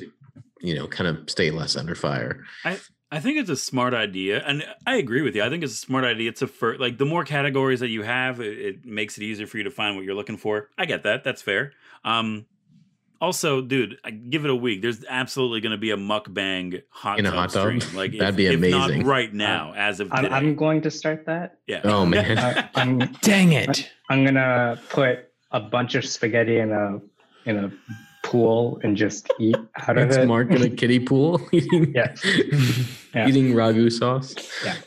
[0.61, 2.43] you know, kind of stay less under fire.
[2.65, 2.79] I
[3.13, 5.43] I think it's a smart idea, and I agree with you.
[5.43, 8.01] I think it's a smart idea It's a fir- like the more categories that you
[8.01, 10.71] have, it, it makes it easier for you to find what you're looking for.
[10.79, 11.73] I get that; that's fair.
[12.03, 12.47] Um,
[13.23, 14.81] also, dude, I give it a week.
[14.81, 17.81] There's absolutely going to be a mukbang hot In a tub hot tub?
[17.81, 17.95] stream.
[17.95, 18.99] Like That'd if, be if amazing.
[18.99, 20.25] not right uh, now, as of I'm.
[20.31, 21.57] I'm going to start that.
[21.65, 21.81] yeah.
[21.85, 22.37] Oh, uh, man.
[22.37, 23.89] I, I'm Dang it!
[24.09, 26.99] I'm gonna put a bunch of spaghetti in a
[27.45, 27.71] in a
[28.27, 29.55] pool and just eat
[29.87, 30.27] out of It's it.
[30.27, 32.13] Mark in a kiddie pool eating, Yeah.
[33.13, 33.27] Yeah.
[33.27, 34.35] eating ragu sauce.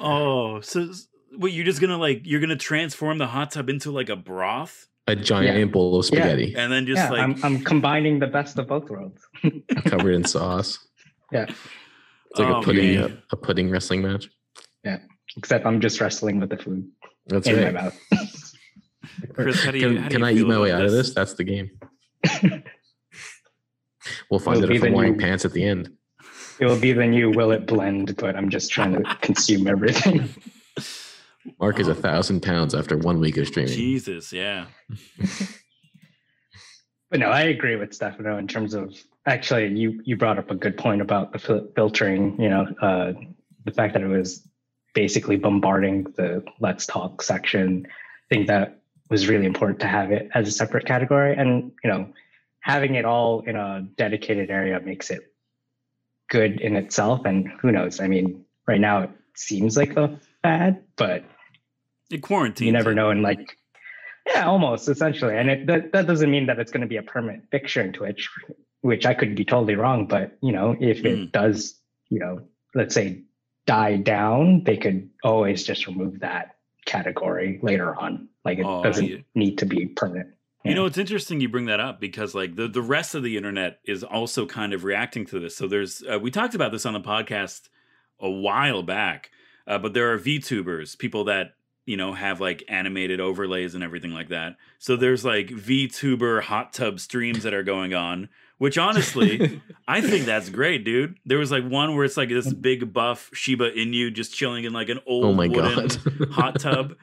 [0.01, 0.91] oh, so
[1.37, 1.53] what?
[1.53, 5.15] You're just gonna like you're gonna transform the hot tub into like a broth, A
[5.15, 5.65] giant Yeah.
[5.67, 6.09] bowl of Yeah.
[6.21, 9.23] spaghetti and then just yeah, like I'm I'm combining the best of both worlds.
[9.85, 10.79] covered in sauce.
[11.33, 11.45] Yeah,
[12.31, 13.23] It's like Oh, a pudding, man.
[13.31, 14.29] a, pudding wrestling match.
[14.85, 14.99] Yeah.
[15.37, 16.89] Except I'm just wrestling with the food
[17.27, 17.73] That's in right.
[17.75, 17.99] my mouth.
[19.35, 20.87] Chris, how do you- can how do can you I eat my way about out
[20.87, 21.07] of this?
[21.09, 21.15] this?
[21.15, 21.71] That's the game.
[24.31, 25.91] we'll find It'll out if I'm the wearing new- pants at the end.
[26.59, 30.29] It will be the new will it blend, but I'm just trying to consume everything.
[31.61, 33.73] Mark is a thousand pounds after one week of streaming.
[33.73, 34.67] Jesus, yeah.
[37.11, 38.95] But no, I agree with Stefano in terms of
[39.27, 42.41] actually you you brought up a good point about the fil- filtering.
[42.41, 43.13] You know, uh,
[43.65, 44.47] the fact that it was
[44.95, 47.87] basically bombarding the Let's Talk section.
[47.89, 51.91] I think that was really important to have it as a separate category, and you
[51.91, 52.09] know,
[52.61, 55.33] having it all in a dedicated area makes it
[56.29, 57.25] good in itself.
[57.25, 58.01] And who knows?
[58.01, 61.25] I mean, right now it seems like a fad, but
[62.11, 63.57] In quarantine, you never know and like
[64.27, 67.03] yeah almost essentially and it that, that doesn't mean that it's going to be a
[67.03, 68.29] permanent fixture in twitch
[68.81, 71.05] which i could be totally wrong but you know if Mm.
[71.07, 71.81] it does
[72.11, 72.41] you know
[72.75, 73.23] let's say
[73.67, 79.05] die down they could always just remove that category later on like it Oh, doesn't
[79.07, 79.17] yeah.
[79.35, 80.31] need to be permanent
[80.65, 83.37] You know, it's interesting you bring that up because like the the rest of the
[83.37, 85.57] internet is also kind of reacting to this.
[85.57, 87.69] So there's uh, we talked about this on the podcast
[88.19, 89.31] a while back,
[89.69, 91.55] uh, but there are VTubers, people that
[91.87, 94.57] you know have like animated overlays and everything like that.
[94.79, 98.29] So there's like VTuber hot tub streams that are going on,
[98.59, 101.17] which honestly I think that's great, dude.
[101.25, 104.73] There was like one where it's like this big buff Shiba Inu just chilling in
[104.75, 106.29] like an oh old oh my wooden god.
[106.33, 106.97] hot tub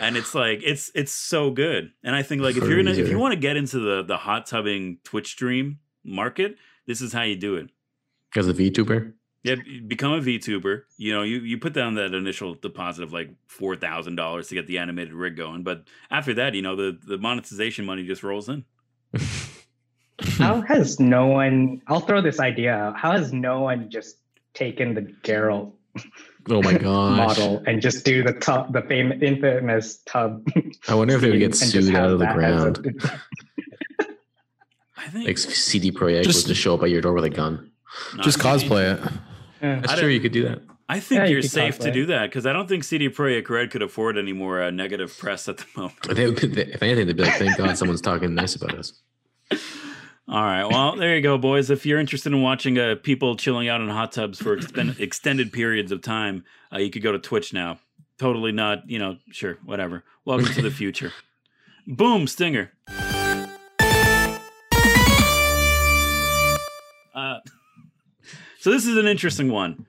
[0.00, 3.08] and it's like it's it's so good and i think like if you're gonna if
[3.08, 7.22] you want to get into the the hot tubbing twitch stream market this is how
[7.22, 7.68] you do it
[8.36, 9.14] As a VTuber.
[9.48, 13.30] Yeah become a vtuber you know you you put down that initial deposit of like
[13.46, 16.98] four thousand dollars to get the animated rig going but after that you know the
[17.06, 18.64] the monetization money just rolls in
[20.38, 24.16] how has no one i'll throw this idea out how has no one just
[24.54, 25.72] taken the Geralt
[26.50, 27.16] Oh my god!
[27.16, 30.46] model and just do the tub the famous infamous tub
[30.88, 32.78] I wonder if they would get sued out of the ground.
[32.78, 34.06] a-
[34.96, 37.30] i think Like CD Projekt Just- would just show up at your door with a
[37.30, 37.70] gun.
[38.22, 39.12] Just cosplay it.
[39.62, 39.76] Yeah.
[39.80, 40.02] That's I true.
[40.02, 40.60] don't- You could do that.
[40.90, 43.10] I think Yeah, you you're could safe to do that because I don't think CD
[43.10, 46.00] Projekt Red could afford any more uh, negative press at the moment.
[46.08, 48.94] They they- if anything, they'd be like, "Thank God someone's talking nice about us."
[50.30, 50.64] All right.
[50.64, 51.70] Well, there you go, boys.
[51.70, 55.52] If you're interested in watching uh, people chilling out in hot tubs for expen- extended
[55.52, 57.78] periods of time, uh, you could go to Twitch now.
[58.18, 60.04] Totally not, you know, sure, whatever.
[60.24, 61.12] Welcome to the future.
[61.86, 62.72] Boom, stinger.
[68.68, 69.86] So this is an interesting one.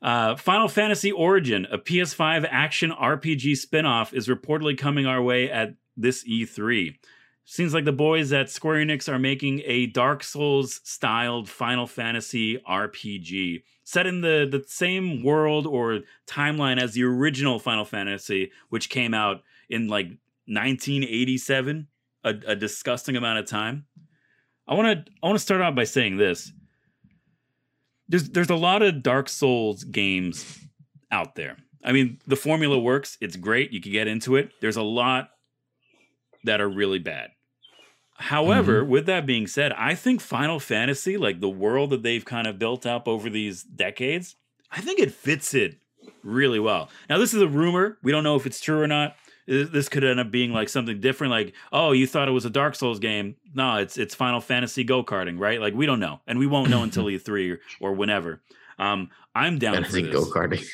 [0.00, 5.74] Uh, Final Fantasy Origin, a PS5 action RPG spin-off, is reportedly coming our way at
[5.96, 6.96] this E3.
[7.44, 12.58] Seems like the boys at Square Enix are making a Dark Souls styled Final Fantasy
[12.58, 18.90] RPG set in the, the same world or timeline as the original Final Fantasy, which
[18.90, 20.06] came out in like
[20.46, 21.88] 1987,
[22.22, 23.86] a, a disgusting amount of time.
[24.68, 26.52] I want to I want to start out by saying this.
[28.10, 30.58] There's there's a lot of Dark Souls games
[31.10, 31.56] out there.
[31.82, 33.16] I mean, the formula works.
[33.20, 33.72] It's great.
[33.72, 34.50] You can get into it.
[34.60, 35.30] There's a lot
[36.44, 37.30] that are really bad.
[38.16, 38.90] However, mm-hmm.
[38.90, 42.58] with that being said, I think Final Fantasy, like the world that they've kind of
[42.58, 44.36] built up over these decades,
[44.70, 45.78] I think it fits it
[46.22, 46.90] really well.
[47.08, 47.96] Now, this is a rumor.
[48.02, 49.16] We don't know if it's true or not.
[49.50, 51.32] This this could end up being like something different.
[51.32, 53.34] Like, oh, you thought it was a Dark Souls game?
[53.52, 55.60] No, it's it's Final Fantasy go karting, right?
[55.60, 58.40] Like, we don't know, and we won't know until E3 or, or whenever.
[58.78, 60.64] Um, I'm down Fantasy for go karting.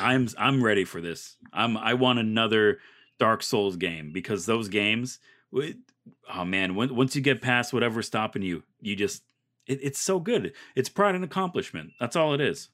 [0.00, 1.36] I'm I'm ready for this.
[1.52, 2.78] I'm I want another
[3.18, 5.18] Dark Souls game because those games,
[5.52, 9.24] oh man, when, once you get past whatever's stopping you, you just
[9.66, 10.52] it, it's so good.
[10.76, 11.90] It's pride and accomplishment.
[11.98, 12.68] That's all it is.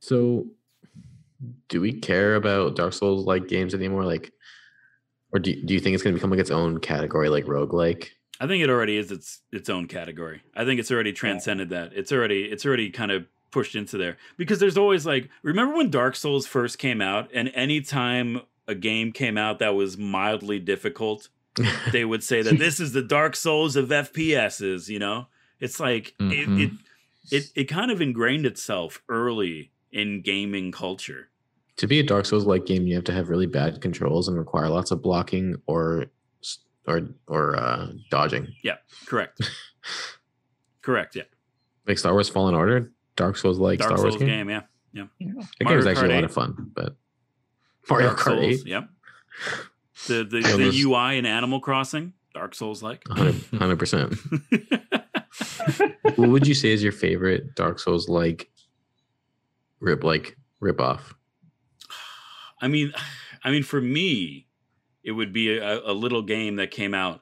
[0.00, 0.46] So,
[1.68, 4.04] do we care about Dark Souls like games anymore?
[4.04, 4.32] Like,
[5.32, 8.08] or do do you think it's going to become like its own category, like roguelike?
[8.40, 10.42] I think it already is its its own category.
[10.54, 11.92] I think it's already transcended that.
[11.94, 15.90] It's already it's already kind of pushed into there because there's always like remember when
[15.90, 21.28] Dark Souls first came out and anytime a game came out that was mildly difficult
[21.92, 24.88] they would say that this is the Dark Souls of FPSs.
[24.88, 25.26] You know,
[25.60, 26.78] it's like it, it Mhm.
[27.30, 31.28] it it kind of ingrained itself early in gaming culture.
[31.78, 34.38] To be a Dark Souls like game, you have to have really bad controls and
[34.38, 36.06] require lots of blocking or
[36.86, 38.48] or or uh, dodging.
[38.62, 39.40] Yeah, correct.
[40.82, 41.14] Correct.
[41.14, 41.22] Yeah.
[41.86, 44.26] Like Star Wars Fallen Order, Dark Souls like Dark Star Wars game.
[44.28, 44.50] game.
[44.50, 44.62] Yeah.
[44.92, 45.04] Yeah.
[45.20, 45.46] That game was
[45.84, 46.24] Mario actually Kart a lot 8.
[46.24, 46.96] of fun, but
[47.88, 48.60] Mario Dark Kart Souls.
[48.62, 48.88] 8, Yep.
[50.08, 53.04] The the, Yeah, the those- UI in Animal Crossing, Dark Souls like.
[53.08, 54.14] 100 percent.
[56.16, 58.50] What would you say is your favorite Dark Souls like
[59.80, 61.14] rip like rip off?
[62.62, 62.92] I mean,
[63.44, 64.46] I mean, for me,
[65.02, 67.20] it would be a, a little game that came out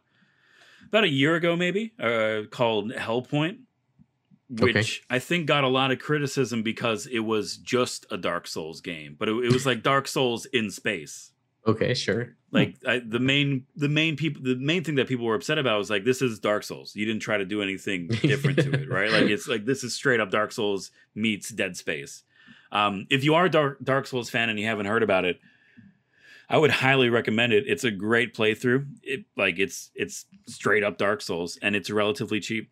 [0.87, 3.59] about a year ago, maybe, uh, called Hellpoint,
[4.51, 4.89] which Okay.
[5.09, 9.17] I think got a lot of criticism because it was just a Dark Souls game,
[9.19, 11.33] but it, it was like Dark Souls in space.
[11.67, 12.37] Okay, sure.
[12.51, 15.79] Like I, the main, the main people, the main thing that people were upset about
[15.79, 16.97] was like, this is Dark Souls.
[16.97, 19.11] You didn't try to do anything different to it, right?
[19.21, 22.25] Like it's like this is straight up Dark Souls meets Dead Space.
[22.73, 25.41] Um, if you are a Dark Dark Souls fan and you haven't heard about it,
[26.49, 27.65] I would highly recommend it.
[27.69, 28.87] It's a great playthrough.
[29.03, 32.71] It like it's it's straight up Dark Souls and it's relatively cheap.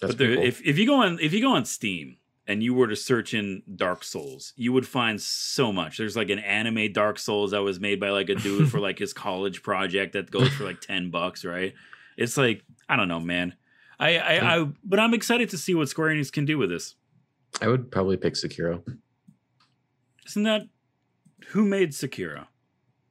[0.00, 0.44] That's but there, cool.
[0.44, 2.16] if if you go on if you go on Steam
[2.48, 5.98] and you were to search in Dark Souls, you would find so much.
[5.98, 8.98] There's like an anime Dark Souls that was made by like a dude for like
[8.98, 11.74] his college project that goes for like ten bucks, right?
[12.16, 13.54] It's like I don't know, man.
[14.00, 16.96] I I, I but I'm excited to see what Square Enix can do with this.
[17.60, 18.82] I would probably pick Sekiro.
[20.26, 20.62] Isn't that
[21.48, 22.46] who made Sekiro?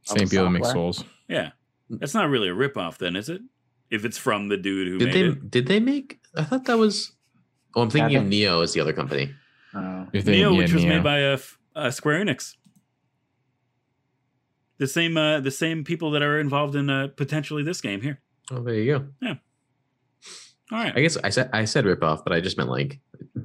[0.04, 1.04] Same people that make souls.
[1.28, 1.52] Yeah,
[1.90, 3.42] that's not really a ripoff, then, is it?
[3.92, 5.52] If it's from the dude who Did made they it.
[5.52, 7.12] did they make I thought that was
[7.76, 9.32] Oh, I'm thinking of Haven't- Nioh as the other company.
[9.76, 10.08] Oh.
[10.14, 10.88] You're thinking, Nioh, yeah, which was Nioh.
[10.90, 12.56] made by uh, F- uh, Square Enix.
[14.78, 18.22] The same, uh, the same people that are involved in uh, potentially this game here.
[18.52, 19.08] Oh, there you go.
[19.22, 19.36] Yeah.
[20.72, 23.00] All right, I guess I said I said rip off, but I just meant like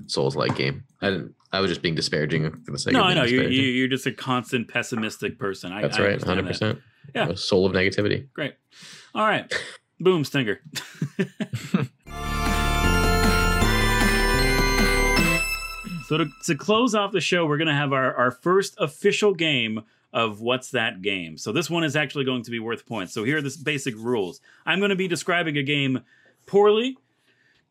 [0.07, 0.85] Souls like game.
[1.01, 3.49] I didn't I was just being disparaging for the sake no, of I know you're,
[3.49, 5.73] you- you're just a constant pessimistic person.
[5.73, 6.49] I, That's I right, hundred that.
[6.49, 6.79] percent.
[7.15, 7.35] Yeah.
[7.35, 8.27] soul of negativity.
[8.33, 8.55] Great.
[9.15, 9.53] All right,
[10.01, 10.61] boom, stinger.
[16.07, 19.83] so to, to close off the show, we're gonna have our our first official game
[20.13, 21.37] of what's that game.
[21.37, 23.13] So this one is actually going to be worth points.
[23.13, 24.41] So here are the basic rules.
[24.65, 26.03] I'm going to be describing a game
[26.47, 26.97] poorly.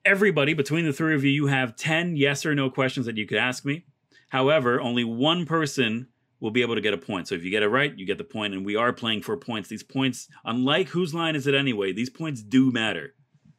[0.06, 3.26] Everybody between the three of you, you have 10 yes or no questions that you
[3.26, 3.86] could ask me.
[4.30, 6.08] However, only one person
[6.42, 7.28] will be able to get a point.
[7.28, 9.38] So if you get it right, you get the point, and we are playing for
[9.38, 9.70] points.
[9.70, 13.14] These points, unlike whose line is it anyway, these points do matter.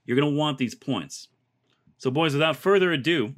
[0.05, 1.29] You're going to want these points.
[1.97, 3.33] So, boys, without further ado,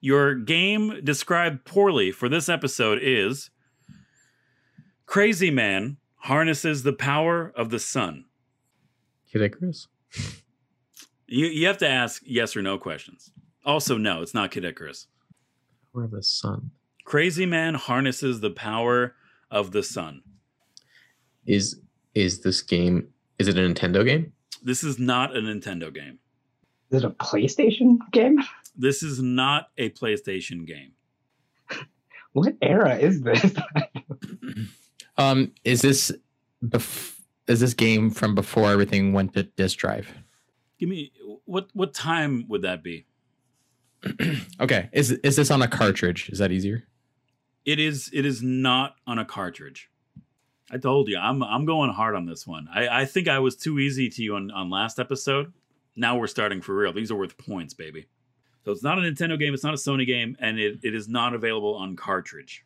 [0.00, 3.50] Your game described poorly for this episode is
[5.06, 8.24] Crazy Man harnesses the power of the sun.
[9.30, 9.88] Kid Icarus.
[11.26, 13.30] You you have to ask yes or no questions.
[13.64, 15.06] Also, no, it's not Kid Icarus.
[15.94, 16.70] Or the sun.
[17.04, 19.14] Crazy Man harnesses the power
[19.50, 20.22] of the sun.
[21.46, 21.80] Is
[22.14, 23.08] is this game?
[23.38, 24.32] Is it a Nintendo game?
[24.62, 26.18] This is not a Nintendo game.
[26.90, 28.38] Is it a PlayStation game?
[28.76, 30.94] This is not a PlayStation game.
[32.32, 33.54] What era is this?
[35.16, 36.10] Um, is this
[36.64, 37.16] bef-
[37.46, 40.08] is this game from before everything went to disk drive?
[40.78, 41.12] Give me
[41.44, 43.06] what what time would that be?
[44.60, 46.30] Okay, is is this on a cartridge?
[46.30, 46.84] Is that easier?
[47.64, 49.90] It is it is not on a cartridge.
[50.70, 52.68] I told you, I'm I'm going hard on this one.
[52.72, 55.52] I, I think I was too easy to you on, on last episode.
[55.96, 56.92] Now we're starting for real.
[56.92, 58.06] These are worth points, baby.
[58.64, 61.06] So it's not a Nintendo game, it's not a Sony game, and it, it is
[61.06, 62.64] not available on cartridge.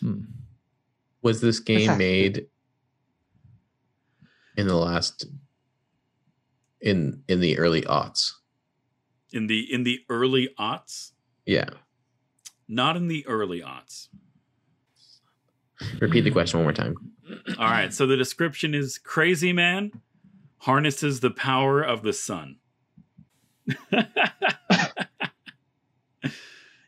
[0.00, 0.22] Hmm.
[1.22, 2.46] Was this game made
[4.56, 5.26] in the last
[6.84, 8.32] in in the early aughts?
[9.32, 11.10] In the in the early aughts,
[11.46, 11.70] Yeah.
[12.68, 14.08] not in the early aughts.
[16.00, 16.94] Repeat the question one more time.
[17.58, 19.90] All right, so the description is crazy man
[20.58, 22.56] harnesses the power of the sun.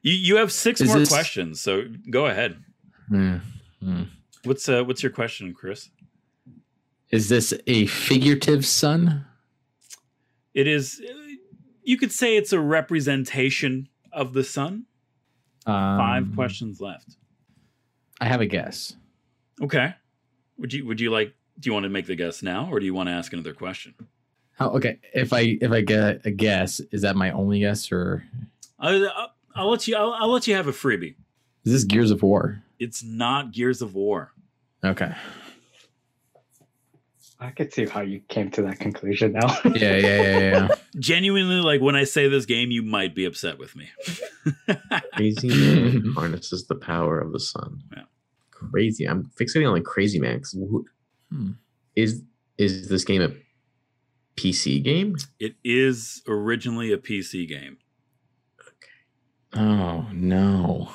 [0.02, 2.62] you you have six Is more this- questions, so go ahead.
[3.08, 3.38] Hmm.
[4.44, 5.90] What's uh what's your question, Chris?
[7.10, 9.24] Is this a figurative sun?
[10.56, 11.00] It is
[11.82, 14.86] you could say it's a representation of the sun.
[15.64, 17.16] Five Um, questions left.
[18.20, 18.96] I have a guess.
[19.62, 19.94] Okay.
[20.58, 22.86] Would you would you like do you want to make the guess now or do
[22.86, 23.94] you want to ask another question?
[24.52, 28.24] How, okay, if I if I get a guess, is that my only guess, or
[28.80, 31.14] I'll, I'll, I'll let you I'll, I'll let you have a freebie.
[31.66, 32.62] is this Gears of War?
[32.78, 34.32] It's not Gears of War.
[34.82, 35.12] Okay.
[37.38, 39.46] I could see how you came to that conclusion now.
[39.64, 40.68] Yeah, yeah, yeah, yeah.
[40.98, 43.88] genuinely like when i say this game you might be upset with me
[45.14, 47.82] Crazy man harnesses the power of the sun.
[47.94, 48.02] Yeah.
[48.50, 49.04] Crazy.
[49.06, 50.40] I'm fixating on like crazy man.
[50.54, 50.86] who-
[51.30, 51.50] Hmm.
[51.94, 52.22] Is
[52.56, 53.30] is this game a
[54.36, 55.16] PC game?
[55.40, 57.78] it is originally a pc game
[59.54, 60.90] Oh no.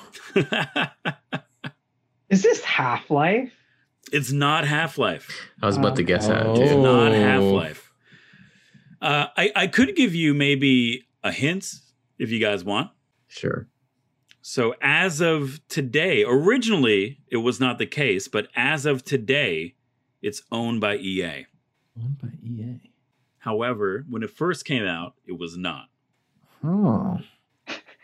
[2.30, 3.52] is this Half Life?
[4.12, 5.30] It's not half-life
[5.62, 6.54] I was about to guess that Oh.
[6.62, 6.82] it's too.
[6.82, 7.92] not half-life
[9.02, 11.74] uh, I, I could give you maybe a hint
[12.20, 12.92] if you guys want
[13.28, 13.68] Sure.
[14.42, 19.76] so as of today originally it was not the case but as of today
[20.22, 21.46] it's owned by ea
[22.00, 22.80] Owned by EA.
[23.40, 25.86] however when it first came out it was not
[26.64, 27.20] Oh.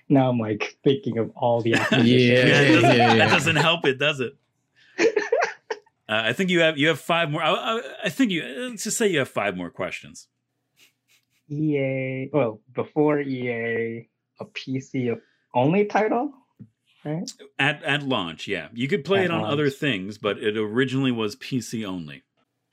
[0.09, 2.09] Now I'm like thinking of all the Yeah, acquisitions.
[2.09, 3.15] yeah, it yeah, yeah.
[3.17, 4.35] that doesn't help it, does it?
[6.09, 7.43] Uh, I think you have you have five more.
[7.43, 10.27] I, I, I think you uh, let's just say you have five more questions.
[11.49, 14.07] EA, well, before EA,
[14.39, 15.17] a PC
[15.53, 16.31] only title,
[17.05, 17.29] right?
[17.59, 21.11] At at launch, yeah, you could play At it on other things, but it originally
[21.11, 22.23] was PC only.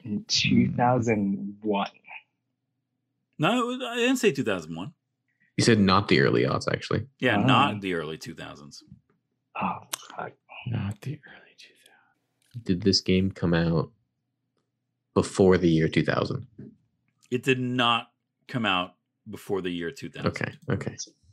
[0.04, 1.88] In 2001.
[3.38, 4.92] No, I didn't say two thousand one.
[5.56, 7.06] You said not the early aughts, actually.
[7.20, 7.44] Yeah, Oh.
[7.44, 8.82] not the early two thousands.
[9.60, 9.78] Oh,
[10.16, 10.32] fuck.
[10.66, 11.43] Not the early 2000s.
[12.62, 13.90] Did this game come out
[15.14, 16.46] before the year 2000?
[17.30, 18.10] It did not
[18.48, 18.94] come out
[19.28, 20.28] before the year two thousand.
[20.28, 20.52] Okay.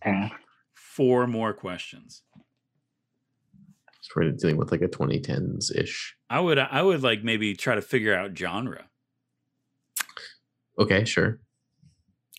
[0.04, 0.32] Okay.
[0.74, 2.24] Four more questions.
[4.02, 6.16] So we're dealing with like a 2010s ish.
[6.30, 8.86] I would I would like maybe try to figure out genre.
[10.80, 11.40] Okay, sure.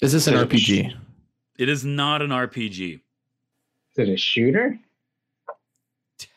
[0.01, 0.97] Is this an So- RPG?
[1.59, 2.95] It is not an RPG.
[2.95, 4.79] Is it a shooter?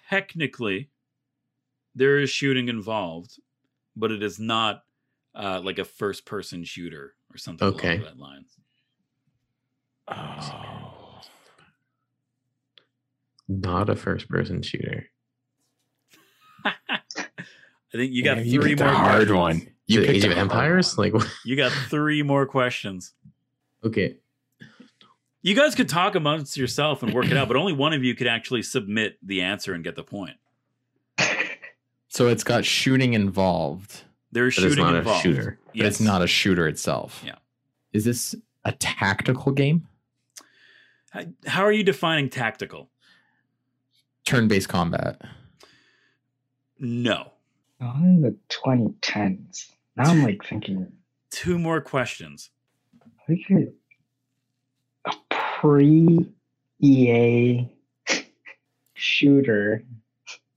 [0.09, 0.89] technically
[1.95, 3.39] there is shooting involved,
[3.95, 4.83] but it is not
[5.33, 7.95] uh, like a first person shooter or something Okay.
[7.97, 8.51] along that lines.
[10.07, 11.21] Oh.
[13.47, 15.07] Not a first person shooter.
[16.65, 16.77] I
[17.91, 19.31] think you got Damn, three more hard questions.
[19.37, 19.67] one.
[19.87, 20.97] You picked Age of Empires?
[20.97, 21.27] Like, what?
[21.45, 23.13] You got three more questions.
[23.83, 24.17] okay.
[25.43, 28.15] You guys could talk amongst yourself and work it out, but only one of you
[28.15, 30.37] could actually submit the answer and get the point.
[32.15, 35.19] So it's got shooting involved, There's But it's shooting not involved.
[35.25, 35.59] a shooter.
[35.75, 37.21] but it's not a shooter itself.
[37.25, 37.35] Yeah.
[37.91, 39.89] Is this a tactical game?
[41.09, 42.89] How- How are you defining tactical?
[44.25, 45.21] Turn-based combat.
[46.79, 47.33] No.
[47.81, 49.71] On the 2010s.
[49.97, 50.89] Now I'm like thinking,
[51.31, 52.49] Two more questions.
[53.27, 53.73] we could
[55.03, 55.13] a
[55.59, 56.31] pre
[56.79, 57.67] EA
[58.93, 59.83] shooter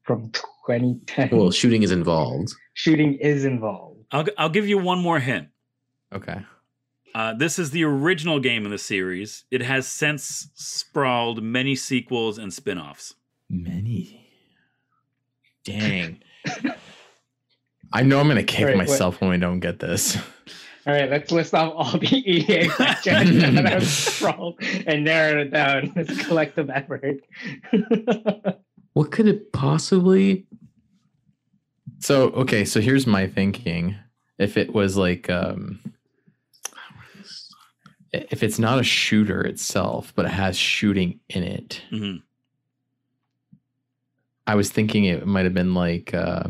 [0.04, 0.30] from
[0.68, 1.30] 2010.
[1.32, 2.52] Well, shooting is involved.
[2.74, 4.04] shooting is involved.
[4.12, 5.48] I'll I'll give you one more hint.
[6.14, 6.40] Okay.
[7.14, 9.44] Uh, this is the original game in the series.
[9.50, 13.14] It has since sprawled many sequels and spin-offs.
[13.48, 14.26] Many.
[15.64, 16.22] Dang.
[17.92, 18.88] I know I'm gonna kick Wait, wait.
[18.88, 20.16] myself when we don't get this.
[20.86, 24.56] All right, let's list off all the EA franchises that have sprawled
[24.86, 25.92] and narrow it down.
[25.96, 27.20] It's a collective effort.
[28.94, 30.46] What could it possibly?
[32.00, 33.96] So okay, so here's my thinking.
[34.38, 35.80] If it was like um
[38.12, 42.22] if it's not a shooter itself, but it has shooting in it, Mhm.
[44.46, 46.44] I was thinking it might have been like uh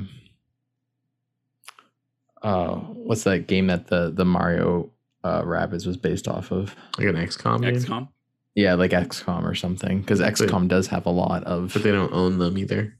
[2.42, 4.90] uh what's that game that the the Mario
[5.24, 6.76] uh Rabbids was based off of?
[6.98, 7.74] Like an XCOM game?
[7.74, 8.08] XCOM.
[8.54, 10.00] Yeah, like XCOM or something.
[10.00, 12.96] Because XCOM does have a lot of But they don't own them either.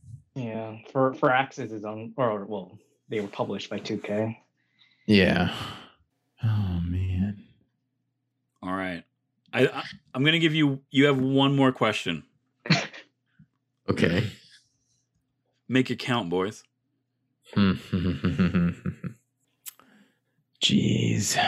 [0.68, 4.36] Yeah, for Firaxis is on, or well, they were published by 2K.
[5.06, 5.54] Yeah.
[6.42, 7.42] Oh man.
[8.62, 9.04] All right.
[9.52, 9.82] I, I
[10.14, 10.80] I'm gonna give you.
[10.90, 12.24] You have one more question.
[13.90, 14.30] Okay.
[15.66, 16.62] Make it count, boys.
[20.62, 21.38] Jeez.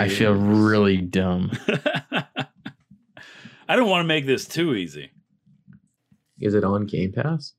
[0.00, 1.50] I feel really dumb.
[3.68, 5.10] I don't want to make this too easy.
[6.40, 7.54] Is it on Game Pass?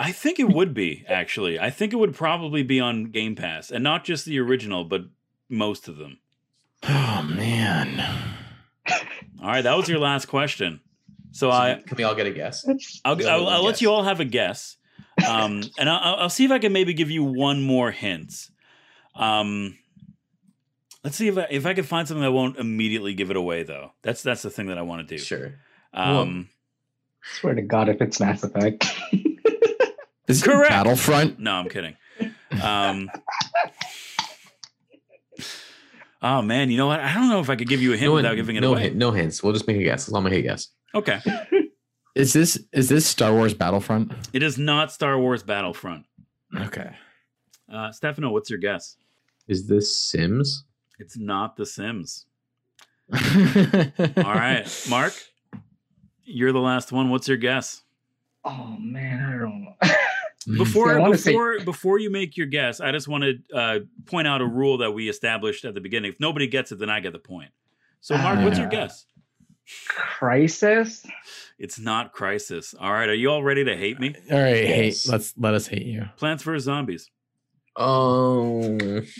[0.00, 1.60] I think it would be actually.
[1.60, 5.02] I think it would probably be on Game Pass, and not just the original, but
[5.50, 6.18] most of them.
[6.82, 8.00] Oh man.
[9.42, 10.80] All right, that was your last question.
[11.32, 12.66] So I, can we all get a guess?
[13.04, 14.78] I'll, Is that I'll, I'll let you all have a guess,
[15.28, 18.48] um, and I'll, I'll see if I can maybe give you one more hint.
[19.14, 19.76] Um,
[21.04, 23.64] let's see if I, if I can find something that won't immediately give it away,
[23.64, 23.92] though.
[24.00, 25.22] That's that's the thing that I want to do.
[25.22, 25.56] Sure.
[25.92, 26.48] Um,
[27.22, 28.86] Swear to God, if it's Mass Effect.
[30.30, 30.70] Is it Correct.
[30.70, 31.38] Battlefront?
[31.38, 31.96] no, I'm kidding.
[32.62, 33.10] Um,
[36.22, 37.00] oh man, you know what?
[37.00, 38.72] I don't know if I could give you a hint no, without giving it no,
[38.72, 38.82] away.
[38.84, 39.42] hint- no hints.
[39.42, 40.12] We'll just make a guess.
[40.12, 40.68] I'll make a guess.
[40.94, 41.20] Okay,
[42.16, 44.12] Is this is this Star Wars Battlefront?
[44.32, 46.04] it is not Star Wars Battlefront.
[46.54, 46.90] Okay.
[47.72, 48.96] Uh, Stefano, what's your guess?
[49.46, 50.64] Is this Sims?
[50.98, 52.26] It's not The Sims.
[53.12, 53.18] All
[54.24, 55.14] All right, Mark,
[56.24, 57.10] you're the last one.
[57.10, 57.82] What's your guess?
[58.44, 59.74] oh man, I don't know.
[60.46, 63.78] Before I wanna say- before before you make your guess, I just want to uh,
[64.06, 66.10] point out a rule that we established at the beginning.
[66.12, 67.50] If nobody gets it, then I get the point.
[68.00, 68.70] So, Mark, what's your Ah.
[68.70, 69.04] guess?
[69.88, 71.06] Crysis.
[71.58, 72.74] It's not Crysis.
[72.80, 74.14] All right, are you all ready to hate me?
[74.30, 75.04] All right, hate.
[75.06, 76.06] Let's let us hate you.
[76.16, 77.10] Plants vs Zombies.
[77.76, 78.78] Oh,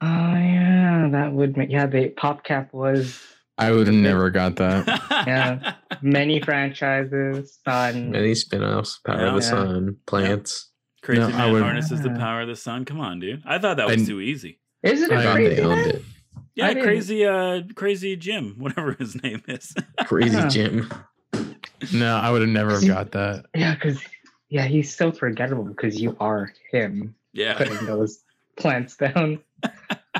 [0.00, 1.86] Oh yeah, that would make yeah.
[1.86, 3.20] The PopCap was
[3.58, 4.86] I would have never got that.
[5.26, 5.74] Yeah.
[6.00, 8.10] many franchises on.
[8.12, 8.98] many spin-offs.
[9.04, 9.50] Power of the Yeah.
[9.50, 10.70] Sun, Plants.
[11.02, 12.84] Crazy No, I Man would- harnesses the power of the sun.
[12.84, 13.42] Come on, dude.
[13.46, 14.60] I thought that was I- too easy.
[14.82, 16.02] Isn't it I a crazy they owned it.
[16.54, 19.74] Yeah, didn't- crazy, uh, crazy Jim, whatever his name is.
[20.06, 20.88] Crazy Jim.
[21.92, 23.46] no, I would have never got that.
[23.54, 24.00] Yeah, because
[24.48, 27.54] yeah, he's so forgettable because you are him yeah.
[27.58, 28.22] putting those
[28.56, 29.40] plants down.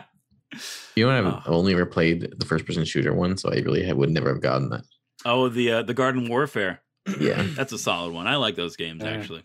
[0.96, 1.42] You know, I've Oh.
[1.46, 4.82] only ever played the first-person shooter one, so I really would never have gotten that.
[5.24, 6.80] Oh, the uh, the Garden Warfare.
[7.20, 7.42] Yeah.
[7.56, 8.26] That's a solid one.
[8.26, 9.10] I like those games Yeah.
[9.10, 9.42] actually.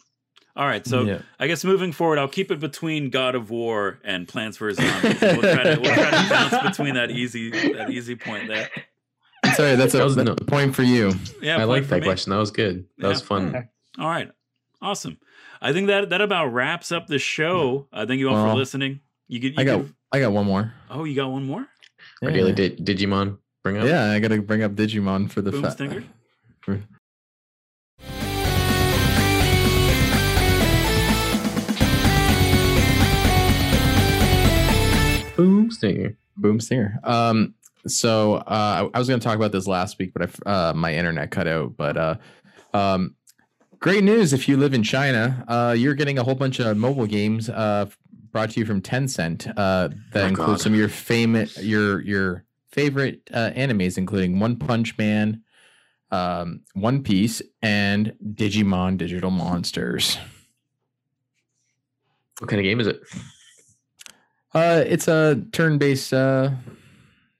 [0.55, 1.21] All right, so Yeah.
[1.39, 5.19] I guess moving forward, I'll keep it between God of War and Plants vs Zombies.
[5.21, 8.69] we'll try to we'll try to bounce between that easy that easy point there.
[9.55, 11.11] sorry, that's a That was no- a point for you.
[11.41, 12.05] Yeah, I like that me.
[12.05, 12.29] question.
[12.31, 12.85] That was good.
[12.99, 13.67] That was fun.
[13.99, 14.29] All right,
[14.81, 15.17] awesome.
[15.61, 17.87] I think that that about wraps up the show.
[17.91, 18.99] I thank you all for listening.
[19.33, 20.71] You could, you I got could- I got one more.
[20.91, 21.65] oh, you got one more.
[22.21, 23.85] Our daily Di- Digimon bring up.
[23.87, 26.03] Yeah, I got to bring up Digimon for the Boom fa- stinger?
[26.61, 26.83] for-
[35.35, 36.15] Boom stinger.
[36.37, 36.99] Boom stinger.
[37.03, 37.55] Um,
[37.87, 40.39] so uh, I, I was going to talk about this last week, but I f
[40.45, 41.75] uh, my internet cut out.
[41.75, 42.15] But uh,
[42.73, 43.15] um,
[43.79, 47.07] great news if you live in China, uh, you're getting a whole bunch of mobile
[47.07, 47.87] games uh,
[48.33, 50.59] brought to you from Tencent uh, that Oh, include God.
[50.61, 55.41] some of your famous your your favorite uh, animes, including One Punch Man,
[56.11, 60.17] um, One Piece, and Digimon Digital Monsters.
[62.39, 63.01] What kind of game is it?
[64.53, 66.49] Uh, it's a turn-based uh,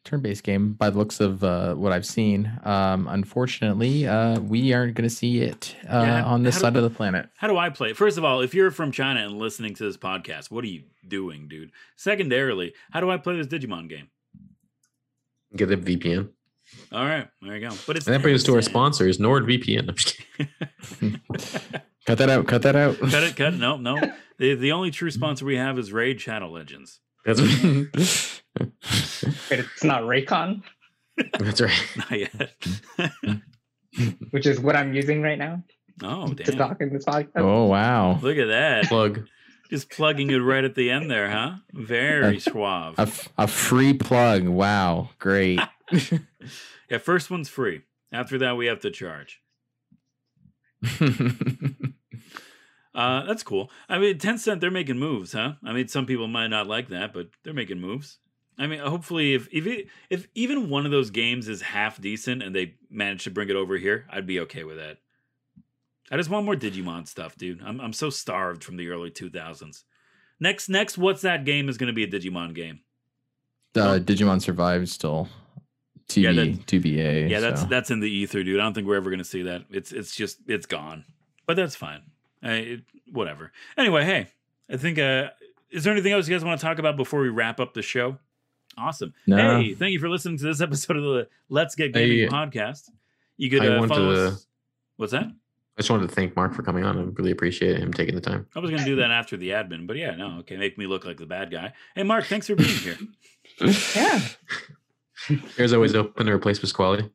[0.03, 2.51] turn-based game by the looks of uh, what I've seen.
[2.63, 6.79] Um, unfortunately, uh, we aren't going to see it uh, Yeah, on this side do-
[6.79, 7.29] of the planet.
[7.37, 7.91] How do I play?
[7.91, 7.97] it?
[7.97, 10.83] First of all, if you're from China and listening to this podcast, what are you
[11.07, 11.71] doing, dude?
[11.95, 14.09] Secondarily, how do I play this Digimon game?
[15.55, 16.29] Get a VPN.
[16.91, 17.75] All right, there you go.
[17.85, 18.65] But it's And that brings us to our Tencent.
[18.65, 19.89] sponsors, NordVPN.
[19.89, 20.19] I'm just.
[22.05, 22.47] Cut that out.
[22.47, 22.99] Cut that out.
[22.99, 23.57] cut it, cut it.
[23.59, 23.97] No, no.
[24.39, 26.99] The the only true sponsor we have is Raid Shadow Legends.
[27.25, 28.41] That's
[29.49, 30.61] Wait, it's not Raycon,
[31.39, 31.87] that's right.
[31.97, 32.51] Not yet.
[34.31, 35.63] which is what I'm using right now
[36.03, 36.57] oh to damn!
[36.57, 37.29] talk in this podcast.
[37.35, 38.19] oh wow.
[38.21, 38.85] Look at that.
[38.85, 39.27] Plug.
[39.69, 41.53] Just plugging it right at the end there, huh?
[41.71, 42.95] Very suave.
[42.99, 44.47] A, f- a free plug.
[44.47, 45.09] Wow.
[45.19, 45.59] Great.
[46.89, 47.81] Yeah, first one's free.
[48.11, 49.41] After that, we have to charge.
[52.95, 53.71] Uh, that's cool.
[53.89, 55.53] I mean, Tencent, they're making moves, huh?
[55.65, 58.19] I mean, some people might not like that, but they're making moves.
[58.57, 62.43] I mean, hopefully, if if it, if even one of those games is half decent
[62.43, 64.97] and they manage to bring it over here, I'd be okay with that.
[66.11, 67.61] I just want more Digimon stuff, dude.
[67.63, 69.83] I'm I'm so starved from the early 2000s.
[70.39, 72.81] Next, next, what's that game is going to be a Digimon game?
[73.75, 75.29] uh, Digimon survives still.
[76.07, 77.29] TV, Yeah, that- TBA.
[77.29, 78.59] Yeah, that's that's in the ether, dude.
[78.59, 79.63] I don't think we're ever going to see that.
[79.71, 81.05] It's it's just it's gone.
[81.47, 82.03] But that's fine.
[82.43, 82.81] I, it,
[83.11, 83.51] whatever.
[83.77, 84.27] Anyway, hey,
[84.69, 84.99] I think.
[84.99, 85.29] uh
[85.71, 87.81] Is there anything else you guys want to talk about before we wrap up the
[87.81, 88.17] show?
[88.77, 89.13] Awesome.
[89.27, 89.59] No.
[89.61, 92.89] Hey, thank you for listening to this episode of the Let's Get Gaming Hey, podcast.
[93.37, 94.47] You could I uh, want follow to- us.
[94.97, 95.25] What's that?
[95.25, 96.99] I just wanted to thank Mark for coming on.
[96.99, 98.45] I really appreciate him taking the time.
[98.55, 100.85] I was going to do that after the admin, but yeah, no, okay, make me
[100.85, 101.73] look like the bad guy.
[101.95, 102.97] Hey, Mark, thanks for being here.
[103.95, 104.19] Yeah,
[105.57, 107.09] Here's always open to replace Pasquale.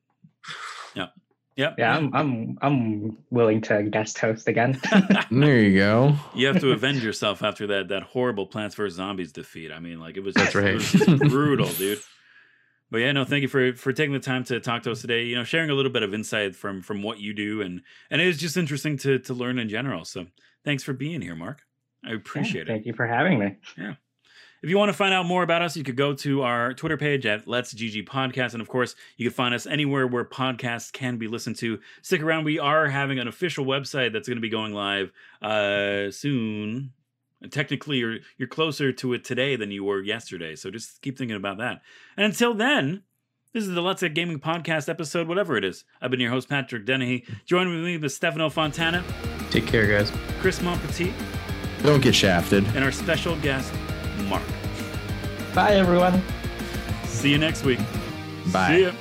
[1.58, 1.74] Yep.
[1.76, 4.80] yeah, I'm I'm I'm willing to guest host again.
[5.32, 6.14] there you go.
[6.32, 9.72] you have to avenge yourself after that that horrible Plants vs Zombies defeat.
[9.72, 10.74] I mean, like it was That's just, it right.
[10.74, 11.98] was just brutal, dude.
[12.92, 15.24] But yeah, no, thank you for for taking the time to talk to us today.
[15.24, 18.22] You know, sharing a little bit of insight from from what you do, and and
[18.22, 20.04] it was just interesting to to learn in general.
[20.04, 20.26] So
[20.64, 21.62] thanks for being here, Mark.
[22.04, 22.68] I appreciate it.
[22.68, 23.56] Thank you for having me.
[24.60, 26.96] If you want to find out more about us, you could go to our Twitter
[26.96, 28.54] page at Let's GG Podcast.
[28.54, 31.78] And of course, you can find us anywhere where podcasts can be listened to.
[32.02, 32.44] Stick around.
[32.44, 36.92] We are having an official website that's going to be going live uh, soon.
[37.50, 40.56] Technically, you're, you're closer to it today than you were yesterday.
[40.56, 41.82] So just keep thinking about that.
[42.16, 43.04] And until then,
[43.52, 45.84] this is the Let's Get Gaming Podcast episode, whatever it is.
[46.02, 47.24] I've been your host, Patrick Dennehy.
[47.46, 49.04] Joining with me is Stefano Fontana,
[49.50, 50.12] Take care, guys.
[50.40, 51.12] Chris Montpetit.
[51.84, 52.64] Don't get shafted.
[52.74, 53.72] and our special guest,
[54.28, 54.42] Mark.
[55.54, 56.22] Bye, everyone.
[57.04, 57.80] See you next week.
[58.52, 58.76] Bye.
[58.76, 58.92] See ya.